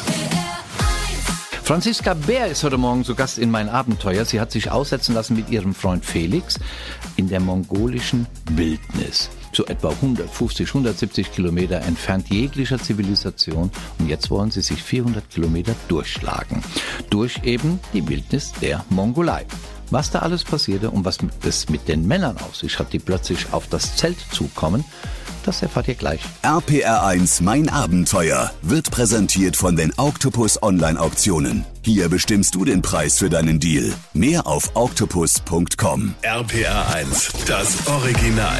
Franziska 1.64 2.14
Bär 2.14 2.46
ist 2.46 2.64
heute 2.64 2.78
Morgen 2.78 3.04
zu 3.04 3.16
Gast 3.16 3.40
in 3.40 3.50
mein 3.50 3.70
Abenteuer. 3.70 4.24
Sie 4.24 4.40
hat 4.40 4.52
sich 4.52 4.70
aussetzen 4.70 5.16
lassen 5.16 5.36
mit 5.36 5.50
ihrem 5.50 5.74
Freund 5.74 6.06
Felix 6.06 6.60
in 7.16 7.28
der 7.28 7.40
mongolischen 7.40 8.28
Wildnis. 8.52 9.32
So 9.52 9.66
etwa 9.66 9.90
150, 9.90 10.68
170 10.68 11.32
Kilometer 11.32 11.82
entfernt 11.82 12.30
jeglicher 12.30 12.78
Zivilisation. 12.78 13.72
Und 13.98 14.10
jetzt 14.10 14.30
wollen 14.30 14.52
sie 14.52 14.62
sich 14.62 14.84
400 14.84 15.28
Kilometer 15.32 15.74
durchschlagen. 15.88 16.62
Durch 17.10 17.42
eben 17.46 17.80
die 17.94 18.08
Wildnis 18.08 18.52
der 18.62 18.86
Mongolei. 18.92 19.48
Was 19.92 20.10
da 20.10 20.20
alles 20.20 20.44
passierte 20.46 20.90
und 20.90 21.06
was 21.06 21.20
es 21.44 21.70
mit 21.70 21.88
den 21.88 22.08
Männern 22.08 22.38
auf 22.38 22.56
sich 22.56 22.80
hat, 22.80 22.94
die 22.94 23.00
plötzlich 23.00 23.52
auf 23.52 23.68
das 23.68 23.98
Zelt 23.98 24.18
zukommen, 24.32 24.86
das 25.44 25.62
erfahrt 25.62 25.88
ihr 25.88 25.96
gleich. 25.96 26.22
RPR 26.44 27.04
1, 27.04 27.42
mein 27.42 27.68
Abenteuer 27.68 28.52
wird 28.62 28.90
präsentiert 28.90 29.56
von 29.58 29.76
den 29.76 29.92
Octopus 29.98 30.62
Online 30.64 31.00
Auktionen. 31.00 31.66
Hier 31.84 32.10
bestimmst 32.10 32.56
du 32.56 32.64
den 32.64 32.82
Preis 32.82 33.18
für 33.18 33.30
deinen 33.30 33.60
Deal. 33.60 33.94
Mehr 34.14 34.48
auf 34.48 34.72
octopus.com. 34.76 36.14
RPR 36.22 36.96
1, 36.96 37.34
das 37.46 37.88
Original. 37.88 38.60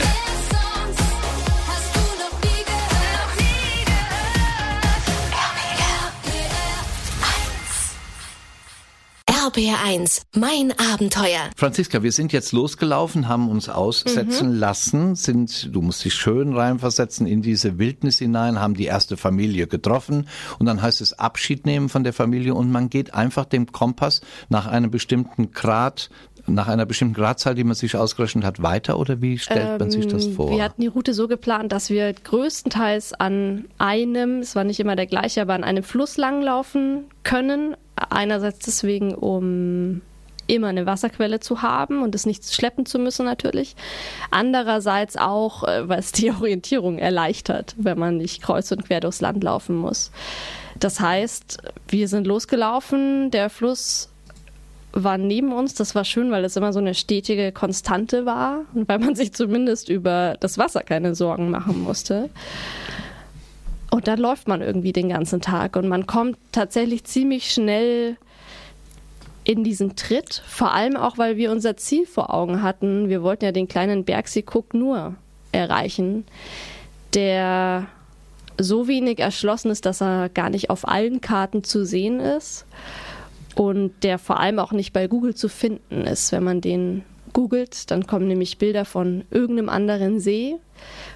RPR1, 9.52 10.22
mein 10.38 10.74
Abenteuer. 10.94 11.50
Franziska, 11.58 12.04
wir 12.04 12.14
sind 12.14 12.32
jetzt 12.32 12.54
losgelaufen, 12.54 13.28
haben 13.28 13.50
uns 13.50 13.68
aussetzen 13.68 14.54
mhm. 14.54 14.60
lassen, 14.60 15.16
sind, 15.16 15.76
du 15.76 15.82
musst 15.82 16.06
dich 16.06 16.14
schön 16.14 16.54
reinversetzen 16.54 17.28
in 17.28 17.42
diese 17.42 17.78
Wildnis 17.78 18.20
hinein, 18.20 18.60
haben 18.60 18.76
die 18.76 18.86
erste 18.86 19.18
Familie 19.18 19.68
getroffen 19.68 20.30
und 20.60 20.68
dann 20.68 20.82
heißt 20.82 21.02
es 21.02 21.12
Abschied 21.14 21.66
nehmen 21.66 21.90
von 21.90 22.06
der 22.06 22.14
Familie 22.14 22.54
und 22.54 22.72
man 22.72 22.90
geht 22.90 23.14
einfach 23.14 23.44
dem 23.44 23.74
Kompass 23.74 24.22
nach 24.48 24.68
einem 24.68 24.90
bestimmten 24.90 25.52
Grad 25.52 26.10
nach 26.48 26.68
einer 26.68 26.86
bestimmten 26.86 27.14
Gradzahl, 27.14 27.56
die 27.56 27.64
man 27.64 27.76
sich 27.76 27.96
ausgerechnet 27.96 28.44
hat, 28.44 28.62
weiter 28.62 28.98
oder 29.00 29.22
wie 29.22 29.38
stellt 29.38 29.80
man 29.80 29.92
sich 29.92 30.08
das 30.08 30.26
Ähm, 30.26 30.34
vor? 30.34 30.52
Wir 30.52 30.64
hatten 30.64 30.82
die 30.82 30.88
Route 30.88 31.14
so 31.14 31.28
geplant, 31.28 31.72
dass 31.72 31.90
wir 31.90 32.12
größtenteils 32.14 33.14
an 33.14 33.66
einem, 33.78 34.40
es 34.40 34.56
war 34.56 34.64
nicht 34.64 34.80
immer 34.80 34.96
der 34.96 35.08
gleiche, 35.08 35.42
aber 35.42 35.54
an 35.54 35.64
einem 35.64 35.84
Fluss 35.84 36.18
langlaufen 36.18 37.06
können. 37.24 37.76
Einerseits 37.96 38.60
deswegen, 38.60 39.14
um 39.14 40.02
immer 40.48 40.68
eine 40.68 40.86
Wasserquelle 40.86 41.40
zu 41.40 41.62
haben 41.62 42.02
und 42.02 42.14
es 42.14 42.26
nicht 42.26 42.52
schleppen 42.54 42.86
zu 42.86 43.00
müssen 43.00 43.26
natürlich. 43.26 43.76
Andererseits 44.32 45.18
auch, 45.18 45.64
äh, 45.64 45.88
weil 45.88 46.00
es 46.00 46.12
die 46.12 46.32
Orientierung 46.40 46.98
erleichtert, 46.98 47.76
wenn 47.78 47.98
man 47.98 48.18
nicht 48.18 48.42
kreuz 48.42 48.72
und 48.72 48.86
quer 48.86 49.00
durchs 49.00 49.22
Land 49.22 49.44
laufen 49.44 49.76
muss. 49.76 50.12
Das 50.80 51.00
heißt, 51.00 51.60
wir 51.88 52.08
sind 52.08 52.28
losgelaufen, 52.28 53.32
der 53.32 53.50
Fluss 53.50 54.10
war 54.94 55.18
neben 55.18 55.54
uns. 55.54 55.74
Das 55.74 55.96
war 55.96 56.06
schön, 56.06 56.32
weil 56.32 56.44
es 56.46 56.56
immer 56.56 56.74
so 56.74 56.80
eine 56.80 56.94
stetige 56.94 57.52
Konstante 57.52 58.26
war 58.26 58.66
und 58.74 58.88
weil 58.88 59.00
man 59.00 59.16
sich 59.16 59.34
zumindest 59.34 59.90
über 59.90 60.36
das 60.40 60.58
Wasser 60.58 60.82
keine 60.82 61.16
Sorgen 61.16 61.50
machen 61.50 61.82
musste. 61.82 62.30
Und 63.90 64.08
dann 64.08 64.20
läuft 64.20 64.48
man 64.48 64.62
irgendwie 64.62 64.94
den 64.94 65.10
ganzen 65.10 65.42
Tag 65.42 65.76
und 65.76 65.88
man 65.88 66.08
kommt 66.08 66.38
tatsächlich 66.52 67.04
ziemlich 67.04 67.52
schnell 67.52 68.16
in 69.44 69.64
diesen 69.64 69.96
Tritt, 69.96 70.42
vor 70.48 70.72
allem 70.72 70.96
auch, 70.96 71.18
weil 71.18 71.36
wir 71.36 71.52
unser 71.52 71.76
Ziel 71.76 72.06
vor 72.06 72.34
Augen 72.34 72.62
hatten. 72.62 73.10
Wir 73.10 73.22
wollten 73.22 73.44
ja 73.44 73.52
den 73.52 73.68
kleinen 73.68 74.06
Bergsee 74.06 74.46
Cook 74.50 74.74
nur 74.74 75.16
erreichen, 75.52 76.26
der 77.14 77.88
so 78.58 78.88
wenig 78.88 79.20
erschlossen 79.20 79.72
ist, 79.72 79.86
dass 79.86 80.02
er 80.02 80.30
gar 80.30 80.50
nicht 80.50 80.70
auf 80.70 80.88
allen 80.88 81.20
Karten 81.20 81.64
zu 81.64 81.84
sehen 81.84 82.20
ist 82.20 82.66
und 83.56 83.92
der 84.04 84.18
vor 84.18 84.40
allem 84.40 84.60
auch 84.60 84.72
nicht 84.72 84.94
bei 84.94 85.08
Google 85.08 85.36
zu 85.36 85.50
finden 85.50 86.02
ist. 86.02 86.32
Wenn 86.32 86.44
man 86.44 86.62
den 86.62 87.04
googelt, 87.34 87.92
dann 87.92 88.08
kommen 88.08 88.28
nämlich 88.28 88.58
Bilder 88.58 88.86
von 88.86 89.24
irgendeinem 89.30 89.70
anderen 89.70 90.20
See. 90.20 90.56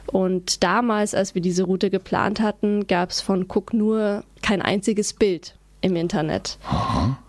Und 0.07 0.63
damals, 0.63 1.15
als 1.15 1.35
wir 1.35 1.41
diese 1.41 1.63
Route 1.63 1.89
geplant 1.89 2.39
hatten, 2.39 2.87
gab 2.87 3.09
es 3.09 3.21
von 3.21 3.43
Cook 3.43 3.73
nur 3.73 4.23
kein 4.41 4.61
einziges 4.61 5.13
Bild 5.13 5.55
im 5.81 5.95
Internet. 5.95 6.57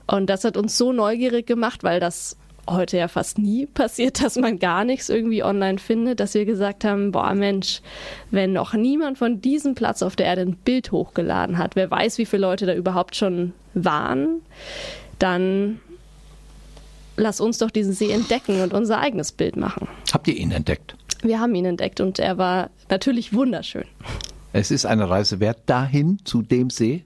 Und 0.06 0.28
das 0.28 0.44
hat 0.44 0.56
uns 0.56 0.78
so 0.78 0.92
neugierig 0.92 1.46
gemacht, 1.46 1.82
weil 1.82 2.00
das 2.00 2.36
heute 2.68 2.96
ja 2.98 3.08
fast 3.08 3.38
nie 3.38 3.66
passiert, 3.74 4.22
dass 4.22 4.36
man 4.36 4.58
gar 4.58 4.84
nichts 4.84 5.08
irgendwie 5.08 5.42
online 5.42 5.78
findet, 5.78 6.20
dass 6.20 6.34
wir 6.34 6.44
gesagt 6.44 6.84
haben, 6.84 7.12
boah 7.12 7.34
Mensch, 7.34 7.80
wenn 8.30 8.52
noch 8.52 8.74
niemand 8.74 9.18
von 9.18 9.40
diesem 9.40 9.74
Platz 9.74 10.02
auf 10.02 10.16
der 10.16 10.26
Erde 10.26 10.42
ein 10.42 10.56
Bild 10.56 10.92
hochgeladen 10.92 11.58
hat, 11.58 11.76
wer 11.76 11.90
weiß, 11.90 12.18
wie 12.18 12.26
viele 12.26 12.42
Leute 12.42 12.66
da 12.66 12.74
überhaupt 12.74 13.16
schon 13.16 13.52
waren, 13.74 14.40
dann 15.18 15.80
lass 17.16 17.40
uns 17.40 17.58
doch 17.58 17.70
diesen 17.70 17.92
See 17.92 18.10
entdecken 18.10 18.60
und 18.60 18.74
unser 18.74 18.98
eigenes 19.00 19.32
Bild 19.32 19.56
machen. 19.56 19.88
Habt 20.12 20.28
ihr 20.28 20.36
ihn 20.36 20.50
entdeckt? 20.50 20.96
Wir 21.22 21.40
haben 21.40 21.54
ihn 21.54 21.64
entdeckt 21.64 22.00
und 22.00 22.18
er 22.18 22.36
war 22.36 22.70
natürlich 22.90 23.32
wunderschön. 23.32 23.84
Es 24.52 24.70
ist 24.70 24.84
eine 24.86 25.08
Reise 25.08 25.40
wert 25.40 25.58
dahin 25.66 26.18
zu 26.24 26.42
dem 26.42 26.68
See. 26.70 27.04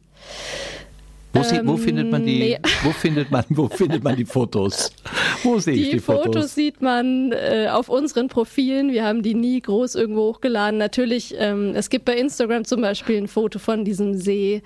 Wo, 1.32 1.44
sie, 1.44 1.60
wo 1.64 1.74
Ähm, 1.74 1.78
findet 1.78 2.10
man 2.10 2.24
die? 2.26 2.38
nee. 2.40 2.58
Wo 2.82 2.90
findet 2.90 3.30
man? 3.30 3.44
Wo 3.50 3.68
findet 3.68 4.02
man 4.02 4.16
die 4.16 4.24
Fotos? 4.24 4.92
Wo 5.44 5.58
sehe 5.58 5.74
ich 5.74 5.84
Die, 5.84 5.90
die 5.92 5.98
Fotos? 6.00 6.24
Fotos? 6.24 6.54
sieht 6.54 6.82
man 6.82 7.32
äh, 7.32 7.68
auf 7.70 7.88
unseren 7.88 8.28
Profilen. 8.28 8.90
Wir 8.92 9.04
haben 9.04 9.22
die 9.22 9.34
nie 9.34 9.60
groß 9.60 9.94
irgendwo 9.94 10.28
hochgeladen. 10.32 10.78
Natürlich, 10.78 11.34
ähm, 11.38 11.72
es 11.74 11.90
gibt 11.90 12.04
bei 12.04 12.16
Instagram 12.16 12.64
zum 12.64 12.80
Beispiel 12.80 13.16
ein 13.18 13.28
Foto 13.28 13.58
von 13.58 13.84
diesem 13.84 14.14
See. 14.14 14.62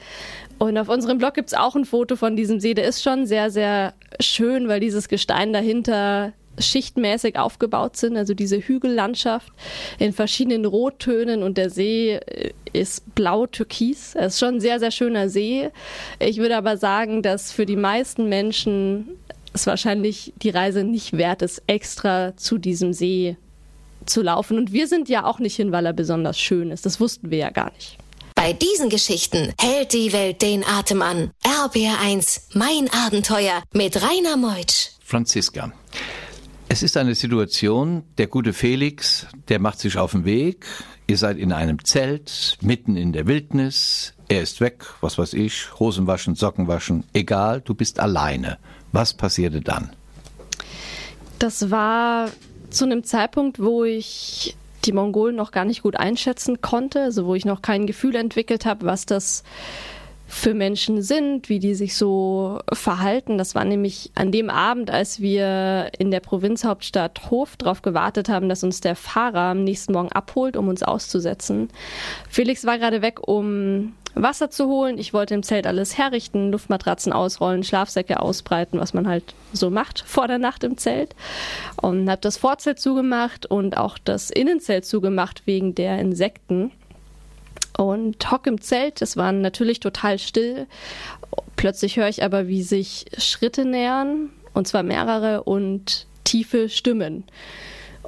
Und 0.58 0.78
auf 0.78 0.88
unserem 0.88 1.18
Blog 1.18 1.34
gibt 1.34 1.48
es 1.48 1.54
auch 1.54 1.74
ein 1.74 1.84
Foto 1.84 2.16
von 2.16 2.36
diesem 2.36 2.60
See. 2.60 2.74
Der 2.74 2.86
ist 2.86 3.02
schon 3.02 3.26
sehr, 3.26 3.50
sehr 3.50 3.94
schön, 4.20 4.68
weil 4.68 4.80
dieses 4.80 5.08
Gestein 5.08 5.52
dahinter 5.52 6.32
schichtmäßig 6.58 7.38
aufgebaut 7.38 7.96
sind, 7.96 8.16
also 8.16 8.34
diese 8.34 8.58
Hügellandschaft 8.58 9.52
in 9.98 10.12
verschiedenen 10.12 10.64
Rottönen 10.64 11.42
und 11.42 11.58
der 11.58 11.70
See 11.70 12.14
äh, 12.14 12.52
ist 12.72 13.14
blau-türkis. 13.14 14.14
Es 14.14 14.34
ist 14.34 14.40
schon 14.40 14.56
ein 14.56 14.60
sehr, 14.60 14.80
sehr 14.80 14.90
schöner 14.90 15.28
See. 15.28 15.70
Ich 16.18 16.38
würde 16.38 16.56
aber 16.56 16.76
sagen, 16.76 17.22
dass 17.22 17.52
für 17.52 17.66
die 17.66 17.76
meisten 17.76 18.28
Menschen 18.28 19.16
es 19.54 19.66
wahrscheinlich 19.66 20.34
die 20.42 20.50
Reise 20.50 20.84
nicht 20.84 21.14
wert 21.14 21.42
ist, 21.42 21.62
extra 21.66 22.36
zu 22.36 22.58
diesem 22.58 22.92
See 22.92 23.36
zu 24.04 24.20
laufen. 24.20 24.58
Und 24.58 24.72
wir 24.72 24.86
sind 24.86 25.08
ja 25.08 25.24
auch 25.24 25.38
nicht 25.38 25.56
hin, 25.56 25.72
weil 25.72 25.86
er 25.86 25.92
besonders 25.92 26.38
schön 26.38 26.70
ist. 26.70 26.84
Das 26.84 27.00
wussten 27.00 27.30
wir 27.30 27.38
ja 27.38 27.50
gar 27.50 27.72
nicht. 27.72 27.96
Bei 28.34 28.52
diesen 28.52 28.90
Geschichten 28.90 29.54
hält 29.58 29.92
die 29.92 30.12
Welt 30.12 30.42
den 30.42 30.64
Atem 30.64 31.00
an. 31.00 31.30
RBR1, 31.44 32.40
mein 32.54 32.90
Abenteuer 32.92 33.62
mit 33.72 34.02
Rainer 34.02 34.36
Meutsch. 34.36 34.90
Franziska. 35.02 35.72
Es 36.68 36.82
ist 36.82 36.96
eine 36.96 37.14
Situation, 37.14 38.02
der 38.18 38.26
gute 38.26 38.52
Felix, 38.52 39.26
der 39.48 39.60
macht 39.60 39.78
sich 39.78 39.96
auf 39.96 40.12
den 40.12 40.24
Weg. 40.24 40.66
Ihr 41.06 41.16
seid 41.16 41.38
in 41.38 41.52
einem 41.52 41.84
Zelt, 41.84 42.58
mitten 42.60 42.96
in 42.96 43.12
der 43.12 43.26
Wildnis. 43.26 44.13
Er 44.28 44.42
ist 44.42 44.60
weg, 44.60 44.84
was 45.00 45.18
weiß 45.18 45.34
ich, 45.34 45.78
Hosen 45.78 46.06
waschen, 46.06 46.34
Socken 46.34 46.66
waschen, 46.66 47.04
egal, 47.12 47.60
du 47.60 47.74
bist 47.74 48.00
alleine. 48.00 48.58
Was 48.92 49.12
passierte 49.12 49.60
dann? 49.60 49.90
Das 51.38 51.70
war 51.70 52.30
zu 52.70 52.84
einem 52.84 53.04
Zeitpunkt, 53.04 53.58
wo 53.58 53.84
ich 53.84 54.56
die 54.84 54.92
Mongolen 54.92 55.36
noch 55.36 55.50
gar 55.50 55.64
nicht 55.64 55.82
gut 55.82 55.96
einschätzen 55.96 56.60
konnte, 56.60 57.02
also 57.02 57.26
wo 57.26 57.34
ich 57.34 57.44
noch 57.44 57.62
kein 57.62 57.86
Gefühl 57.86 58.16
entwickelt 58.16 58.66
habe, 58.66 58.86
was 58.86 59.06
das 59.06 59.42
für 60.34 60.52
Menschen 60.52 61.00
sind, 61.00 61.48
wie 61.48 61.60
die 61.60 61.74
sich 61.74 61.96
so 61.96 62.58
verhalten. 62.72 63.38
Das 63.38 63.54
war 63.54 63.64
nämlich 63.64 64.10
an 64.16 64.32
dem 64.32 64.50
Abend, 64.50 64.90
als 64.90 65.20
wir 65.20 65.90
in 65.98 66.10
der 66.10 66.20
Provinzhauptstadt 66.20 67.30
Hof 67.30 67.56
darauf 67.56 67.82
gewartet 67.82 68.28
haben, 68.28 68.48
dass 68.48 68.64
uns 68.64 68.80
der 68.80 68.96
Fahrer 68.96 69.52
am 69.52 69.62
nächsten 69.62 69.92
Morgen 69.92 70.10
abholt, 70.10 70.56
um 70.56 70.68
uns 70.68 70.82
auszusetzen. 70.82 71.68
Felix 72.28 72.66
war 72.66 72.78
gerade 72.78 73.00
weg, 73.00 73.26
um 73.26 73.94
Wasser 74.14 74.50
zu 74.50 74.66
holen. 74.66 74.98
Ich 74.98 75.14
wollte 75.14 75.34
im 75.34 75.44
Zelt 75.44 75.66
alles 75.66 75.96
herrichten, 75.96 76.50
Luftmatratzen 76.50 77.12
ausrollen, 77.12 77.62
Schlafsäcke 77.62 78.20
ausbreiten, 78.20 78.80
was 78.80 78.92
man 78.92 79.06
halt 79.06 79.34
so 79.52 79.70
macht 79.70 80.02
vor 80.06 80.26
der 80.26 80.38
Nacht 80.38 80.64
im 80.64 80.76
Zelt. 80.76 81.14
Und 81.80 82.10
habe 82.10 82.20
das 82.20 82.36
Vorzelt 82.36 82.80
zugemacht 82.80 83.46
und 83.46 83.76
auch 83.76 83.98
das 83.98 84.30
Innenzelt 84.30 84.84
zugemacht 84.84 85.42
wegen 85.46 85.74
der 85.74 85.98
Insekten 86.00 86.72
und 87.78 88.30
hock 88.30 88.46
im 88.46 88.60
Zelt. 88.60 89.02
Es 89.02 89.16
war 89.16 89.32
natürlich 89.32 89.80
total 89.80 90.18
still. 90.18 90.66
Plötzlich 91.56 91.96
höre 91.96 92.08
ich 92.08 92.22
aber, 92.22 92.48
wie 92.48 92.62
sich 92.62 93.06
Schritte 93.18 93.64
nähern, 93.64 94.30
und 94.52 94.68
zwar 94.68 94.82
mehrere 94.82 95.42
und 95.42 96.06
tiefe 96.24 96.68
Stimmen. 96.68 97.24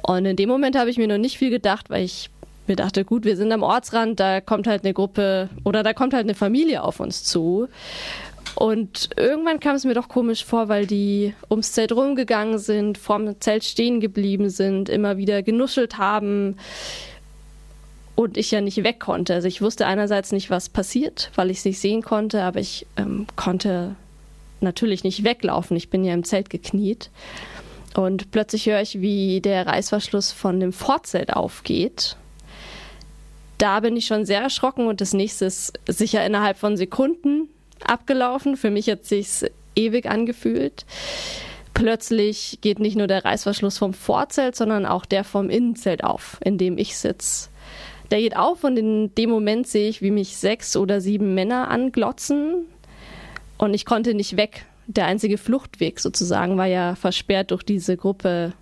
Und 0.01 0.25
in 0.25 0.35
dem 0.35 0.49
Moment 0.49 0.77
habe 0.77 0.89
ich 0.89 0.97
mir 0.97 1.07
noch 1.07 1.17
nicht 1.17 1.37
viel 1.37 1.49
gedacht, 1.49 1.89
weil 1.89 2.05
ich 2.05 2.29
mir 2.67 2.75
dachte, 2.75 3.05
gut, 3.05 3.25
wir 3.25 3.37
sind 3.37 3.51
am 3.51 3.63
Ortsrand, 3.63 4.19
da 4.19 4.41
kommt 4.41 4.67
halt 4.67 4.83
eine 4.83 4.93
Gruppe 4.93 5.49
oder 5.63 5.83
da 5.83 5.93
kommt 5.93 6.13
halt 6.13 6.25
eine 6.25 6.35
Familie 6.35 6.83
auf 6.83 6.99
uns 6.99 7.23
zu. 7.23 7.67
Und 8.55 9.09
irgendwann 9.15 9.59
kam 9.59 9.75
es 9.75 9.85
mir 9.85 9.93
doch 9.93 10.09
komisch 10.09 10.43
vor, 10.43 10.67
weil 10.67 10.87
die 10.87 11.33
ums 11.49 11.73
Zelt 11.73 11.91
rumgegangen 11.91 12.57
sind, 12.57 12.97
vorm 12.97 13.39
Zelt 13.39 13.63
stehen 13.63 13.99
geblieben 13.99 14.49
sind, 14.49 14.89
immer 14.89 15.17
wieder 15.17 15.43
genuschelt 15.43 15.97
haben 15.97 16.57
und 18.17 18.35
ich 18.35 18.49
ja 18.49 18.61
nicht 18.61 18.83
weg 18.83 18.99
konnte. 18.99 19.35
Also 19.35 19.47
ich 19.47 19.61
wusste 19.61 19.85
einerseits 19.85 20.31
nicht, 20.31 20.49
was 20.49 20.69
passiert, 20.69 21.29
weil 21.35 21.51
ich 21.51 21.59
es 21.59 21.65
nicht 21.65 21.79
sehen 21.79 22.01
konnte, 22.01 22.41
aber 22.41 22.59
ich 22.59 22.87
ähm, 22.97 23.27
konnte 23.35 23.95
natürlich 24.59 25.03
nicht 25.03 25.23
weglaufen. 25.23 25.77
Ich 25.77 25.91
bin 25.91 26.03
ja 26.03 26.15
im 26.15 26.23
Zelt 26.23 26.49
gekniet. 26.49 27.11
Und 27.93 28.31
plötzlich 28.31 28.65
höre 28.65 28.81
ich, 28.81 29.01
wie 29.01 29.39
der 29.39 29.67
Reißverschluss 29.67 30.31
von 30.31 30.59
dem 30.59 30.73
Vorzelt 30.73 31.31
aufgeht. 31.31 32.17
Da 33.59 33.81
bin 33.81 33.95
ich 33.95 34.07
schon 34.07 34.25
sehr 34.25 34.41
erschrocken 34.41 34.87
und 34.87 34.99
das 34.99 35.13
nächste 35.13 35.45
ist 35.45 35.73
sicher 35.87 36.25
innerhalb 36.25 36.57
von 36.57 36.75
Sekunden 36.75 37.49
abgelaufen. 37.85 38.57
Für 38.57 38.71
mich 38.71 38.89
hat 38.89 39.05
sich's 39.05 39.45
ewig 39.75 40.07
angefühlt. 40.07 40.87
Plötzlich 41.75 42.57
geht 42.61 42.79
nicht 42.79 42.97
nur 42.97 43.05
der 43.05 43.23
Reißverschluss 43.23 43.77
vom 43.77 43.93
Vorzelt, 43.93 44.55
sondern 44.55 44.87
auch 44.87 45.05
der 45.05 45.23
vom 45.23 45.51
Innenzelt 45.51 46.03
auf, 46.03 46.39
in 46.43 46.57
dem 46.57 46.79
ich 46.79 46.97
sitze. 46.97 47.49
Der 48.11 48.19
geht 48.19 48.37
auf 48.37 48.63
und 48.63 48.77
in 48.77 49.13
dem 49.15 49.29
Moment 49.29 49.67
sehe 49.67 49.89
ich, 49.89 50.01
wie 50.01 50.11
mich 50.11 50.37
sechs 50.37 50.77
oder 50.77 51.01
sieben 51.01 51.33
Männer 51.33 51.69
anglotzen 51.69 52.65
und 53.57 53.73
ich 53.73 53.85
konnte 53.85 54.13
nicht 54.13 54.37
weg. 54.37 54.65
Der 54.87 55.05
einzige 55.05 55.37
Fluchtweg 55.37 55.99
sozusagen 55.99 56.57
war 56.57 56.67
ja 56.67 56.95
versperrt 56.95 57.51
durch 57.51 57.63
diese 57.63 57.97
Gruppe 57.97 58.53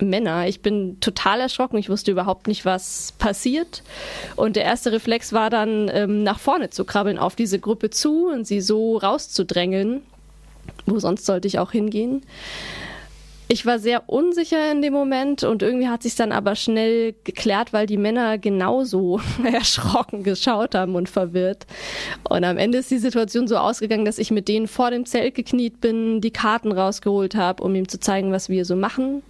Männer. 0.00 0.48
Ich 0.48 0.60
bin 0.60 0.98
total 1.00 1.40
erschrocken. 1.40 1.78
Ich 1.78 1.88
wusste 1.88 2.10
überhaupt 2.10 2.48
nicht, 2.48 2.64
was 2.64 3.12
passiert. 3.18 3.82
Und 4.34 4.56
der 4.56 4.64
erste 4.64 4.90
Reflex 4.90 5.32
war 5.32 5.50
dann, 5.50 5.90
ähm, 5.92 6.24
nach 6.24 6.40
vorne 6.40 6.70
zu 6.70 6.84
krabbeln, 6.84 7.18
auf 7.18 7.36
diese 7.36 7.60
Gruppe 7.60 7.90
zu 7.90 8.26
und 8.26 8.46
sie 8.46 8.60
so 8.60 8.96
rauszudrängeln. 8.96 10.02
Wo 10.86 10.98
sonst 10.98 11.26
sollte 11.26 11.46
ich 11.48 11.58
auch 11.58 11.72
hingehen? 11.72 12.22
Ich 13.52 13.66
war 13.66 13.78
sehr 13.78 14.08
unsicher 14.08 14.72
in 14.72 14.80
dem 14.80 14.94
Moment 14.94 15.44
und 15.44 15.62
irgendwie 15.62 15.88
hat 15.88 16.02
sich 16.02 16.14
dann 16.14 16.32
aber 16.32 16.56
schnell 16.56 17.14
geklärt, 17.22 17.74
weil 17.74 17.84
die 17.84 17.98
Männer 17.98 18.38
genauso 18.38 19.20
erschrocken 19.44 20.22
geschaut 20.22 20.74
haben 20.74 20.94
und 20.94 21.10
verwirrt. 21.10 21.66
Und 22.26 22.44
am 22.44 22.56
Ende 22.56 22.78
ist 22.78 22.90
die 22.90 22.96
Situation 22.96 23.46
so 23.46 23.58
ausgegangen, 23.58 24.06
dass 24.06 24.16
ich 24.16 24.30
mit 24.30 24.48
denen 24.48 24.68
vor 24.68 24.90
dem 24.90 25.04
Zelt 25.04 25.34
gekniet 25.34 25.82
bin, 25.82 26.22
die 26.22 26.30
Karten 26.30 26.72
rausgeholt 26.72 27.34
habe, 27.34 27.62
um 27.62 27.74
ihm 27.74 27.90
zu 27.90 28.00
zeigen, 28.00 28.32
was 28.32 28.48
wir 28.48 28.64
so 28.64 28.74
machen. 28.74 29.22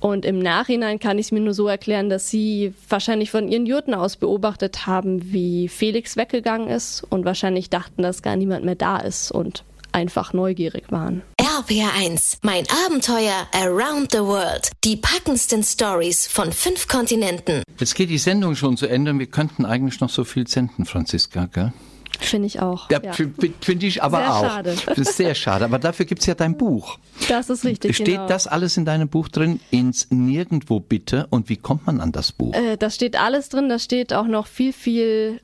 Und 0.00 0.24
im 0.24 0.38
Nachhinein 0.38 0.98
kann 0.98 1.18
ich 1.18 1.26
es 1.26 1.32
mir 1.32 1.40
nur 1.40 1.52
so 1.52 1.68
erklären, 1.68 2.08
dass 2.08 2.30
sie 2.30 2.72
wahrscheinlich 2.88 3.30
von 3.30 3.48
ihren 3.48 3.66
Jurten 3.66 3.92
aus 3.92 4.16
beobachtet 4.16 4.86
haben, 4.86 5.30
wie 5.30 5.68
Felix 5.68 6.16
weggegangen 6.16 6.68
ist 6.68 7.04
und 7.10 7.26
wahrscheinlich 7.26 7.68
dachten, 7.68 8.00
dass 8.00 8.22
gar 8.22 8.36
niemand 8.36 8.64
mehr 8.64 8.76
da 8.76 8.96
ist 8.96 9.30
und 9.30 9.62
einfach 9.92 10.32
neugierig 10.32 10.84
waren. 10.90 11.20
RPR1, 11.60 12.36
mein 12.42 12.64
Abenteuer 12.86 13.46
around 13.54 14.12
the 14.12 14.18
world. 14.18 14.70
Die 14.84 14.96
packendsten 14.96 15.62
Stories 15.62 16.26
von 16.26 16.52
fünf 16.52 16.86
Kontinenten. 16.86 17.62
Jetzt 17.80 17.94
geht 17.94 18.10
die 18.10 18.18
Sendung 18.18 18.54
schon 18.56 18.76
zu 18.76 18.86
Ende 18.86 19.12
und 19.12 19.18
wir 19.20 19.26
könnten 19.26 19.64
eigentlich 19.64 19.98
noch 20.00 20.10
so 20.10 20.24
viel 20.24 20.46
senden, 20.46 20.84
Franziska, 20.84 21.46
gell? 21.46 21.72
Finde 22.20 22.46
ich 22.46 22.60
auch. 22.60 22.90
Ja, 22.90 23.00
Ja. 23.02 23.12
finde 23.14 23.54
find 23.62 23.82
ich 23.84 24.02
aber 24.02 24.18
Sehr 24.18 24.34
auch. 24.34 24.42
schade. 24.44 24.74
Das 24.84 24.98
ist 24.98 25.16
sehr 25.16 25.34
schade. 25.34 25.64
Aber 25.64 25.78
dafür 25.78 26.04
gibt's 26.04 26.26
ja 26.26 26.34
dein 26.34 26.58
Buch. 26.58 26.98
Das 27.28 27.48
ist 27.48 27.64
richtig. 27.64 27.94
Steht 27.96 28.06
genau. 28.06 28.26
das 28.28 28.46
alles 28.46 28.76
in 28.76 28.84
deinem 28.84 29.08
Buch 29.08 29.28
drin? 29.28 29.58
Ins 29.70 30.08
Nirgendwo 30.10 30.80
bitte. 30.80 31.26
Und 31.30 31.48
wie 31.48 31.56
kommt 31.56 31.86
man 31.86 32.02
an 32.02 32.12
das 32.12 32.32
Buch? 32.32 32.52
Äh, 32.54 32.76
da 32.76 32.90
steht 32.90 33.18
alles 33.18 33.48
drin, 33.48 33.70
da 33.70 33.78
steht 33.78 34.12
auch 34.12 34.26
noch 34.26 34.46
viel, 34.46 34.74
viel 34.74 35.40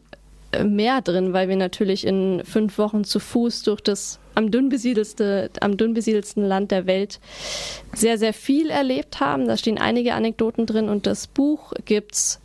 äh, 0.53 0.64
mehr 0.64 1.01
drin, 1.01 1.33
weil 1.33 1.48
wir 1.48 1.57
natürlich 1.57 2.07
in 2.07 2.42
fünf 2.44 2.77
Wochen 2.77 3.05
zu 3.05 3.18
Fuß 3.18 3.62
durch 3.62 3.81
das 3.81 4.18
am 4.35 4.51
dünn 4.51 4.68
besiedelste, 4.68 5.51
am 5.61 5.77
dünn 5.77 5.95
besiedelsten 5.95 6.45
Land 6.45 6.71
der 6.71 6.87
Welt 6.87 7.21
sehr, 7.95 8.18
sehr 8.18 8.33
viel 8.33 8.71
erlebt 8.71 9.21
haben. 9.21 9.47
Da 9.47 9.57
stehen 9.57 9.79
einige 9.79 10.14
Anekdoten 10.14 10.66
drin 10.66 10.88
und 10.88 11.07
das 11.07 11.27
Buch 11.27 11.73
gibt's 11.85 12.40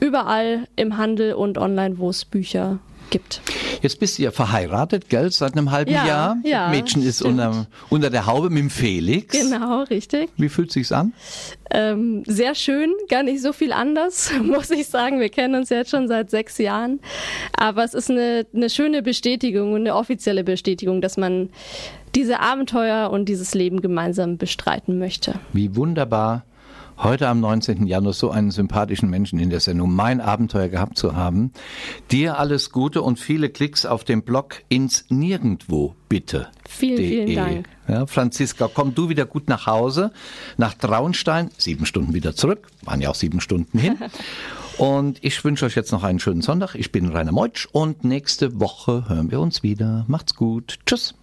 überall 0.00 0.68
im 0.76 0.96
Handel 0.96 1.34
und 1.34 1.58
online, 1.58 1.98
wo 1.98 2.10
es 2.10 2.24
Bücher 2.24 2.78
gibt. 3.10 3.40
Jetzt 3.82 3.98
bist 4.00 4.18
du 4.18 4.22
ja 4.22 4.30
verheiratet, 4.30 5.08
gell? 5.08 5.30
Seit 5.30 5.52
einem 5.56 5.70
halben 5.70 5.90
Ja, 5.92 6.06
Jahr. 6.06 6.36
ja, 6.44 6.68
Mädchen 6.68 7.02
ist 7.02 7.20
stimmt. 7.20 7.34
unter, 7.40 7.66
unter 7.90 8.10
der 8.10 8.26
Haube 8.26 8.50
mit 8.50 8.58
dem 8.58 8.70
Felix. 8.70 9.38
Genau, 9.38 9.82
richtig. 9.84 10.30
Wie 10.36 10.48
fühlt 10.48 10.72
sich's 10.72 10.92
an? 10.92 11.12
Ähm, 11.70 12.22
sehr 12.26 12.54
schön, 12.54 12.92
gar 13.08 13.22
nicht 13.22 13.42
so 13.42 13.52
viel 13.52 13.72
anders, 13.72 14.30
muss 14.42 14.70
ich 14.70 14.86
sagen. 14.86 15.20
Wir 15.20 15.28
kennen 15.28 15.54
uns 15.54 15.68
jetzt 15.70 15.90
schon 15.90 16.08
seit 16.08 16.30
sechs 16.30 16.58
Jahren. 16.58 17.00
Aber 17.56 17.84
es 17.84 17.94
ist 17.94 18.10
eine, 18.10 18.46
eine 18.54 18.70
schöne 18.70 19.02
Bestätigung 19.02 19.72
und 19.72 19.80
eine 19.80 19.94
offizielle 19.94 20.44
Bestätigung, 20.44 21.00
dass 21.00 21.16
man 21.16 21.50
diese 22.14 22.40
Abenteuer 22.40 23.10
und 23.10 23.26
dieses 23.28 23.54
Leben 23.54 23.82
gemeinsam 23.82 24.38
bestreiten 24.38 24.98
möchte. 24.98 25.34
Wie 25.52 25.76
wunderbar, 25.76 26.44
heute 27.02 27.28
am 27.28 27.40
19. 27.40 27.86
Januar 27.86 28.12
so 28.12 28.30
einen 28.30 28.50
sympathischen 28.50 29.08
Menschen 29.08 29.38
in 29.38 29.50
der 29.50 29.60
Sendung 29.60 29.94
Mein 29.94 30.20
Abenteuer 30.20 30.68
gehabt 30.68 30.98
zu 30.98 31.16
haben. 31.16 31.52
Dir 32.10 32.38
alles 32.38 32.70
Gute 32.70 33.02
und 33.02 33.18
viele 33.18 33.48
Klicks 33.48 33.86
auf 33.86 34.04
dem 34.04 34.22
Blog 34.22 34.62
ins 34.68 35.04
Nirgendwo, 35.08 35.94
bitte. 36.08 36.48
Vielen, 36.68 36.96
vielen 36.98 37.26
de. 37.26 37.34
Dank. 37.36 37.68
Ja, 37.86 38.06
Franziska, 38.06 38.68
komm 38.72 38.94
du 38.94 39.08
wieder 39.08 39.26
gut 39.26 39.48
nach 39.48 39.66
Hause, 39.66 40.12
nach 40.56 40.74
Traunstein, 40.74 41.50
sieben 41.56 41.86
Stunden 41.86 42.14
wieder 42.14 42.34
zurück, 42.34 42.68
waren 42.84 43.00
ja 43.00 43.10
auch 43.10 43.14
sieben 43.14 43.40
Stunden 43.40 43.78
hin. 43.78 43.96
Und 44.78 45.18
ich 45.24 45.42
wünsche 45.42 45.66
euch 45.66 45.74
jetzt 45.74 45.90
noch 45.90 46.04
einen 46.04 46.20
schönen 46.20 46.40
Sonntag. 46.40 46.76
Ich 46.76 46.92
bin 46.92 47.08
Rainer 47.08 47.32
Meutsch 47.32 47.66
und 47.72 48.04
nächste 48.04 48.60
Woche 48.60 49.08
hören 49.08 49.28
wir 49.32 49.40
uns 49.40 49.64
wieder. 49.64 50.04
Macht's 50.06 50.36
gut. 50.36 50.78
Tschüss. 50.86 51.18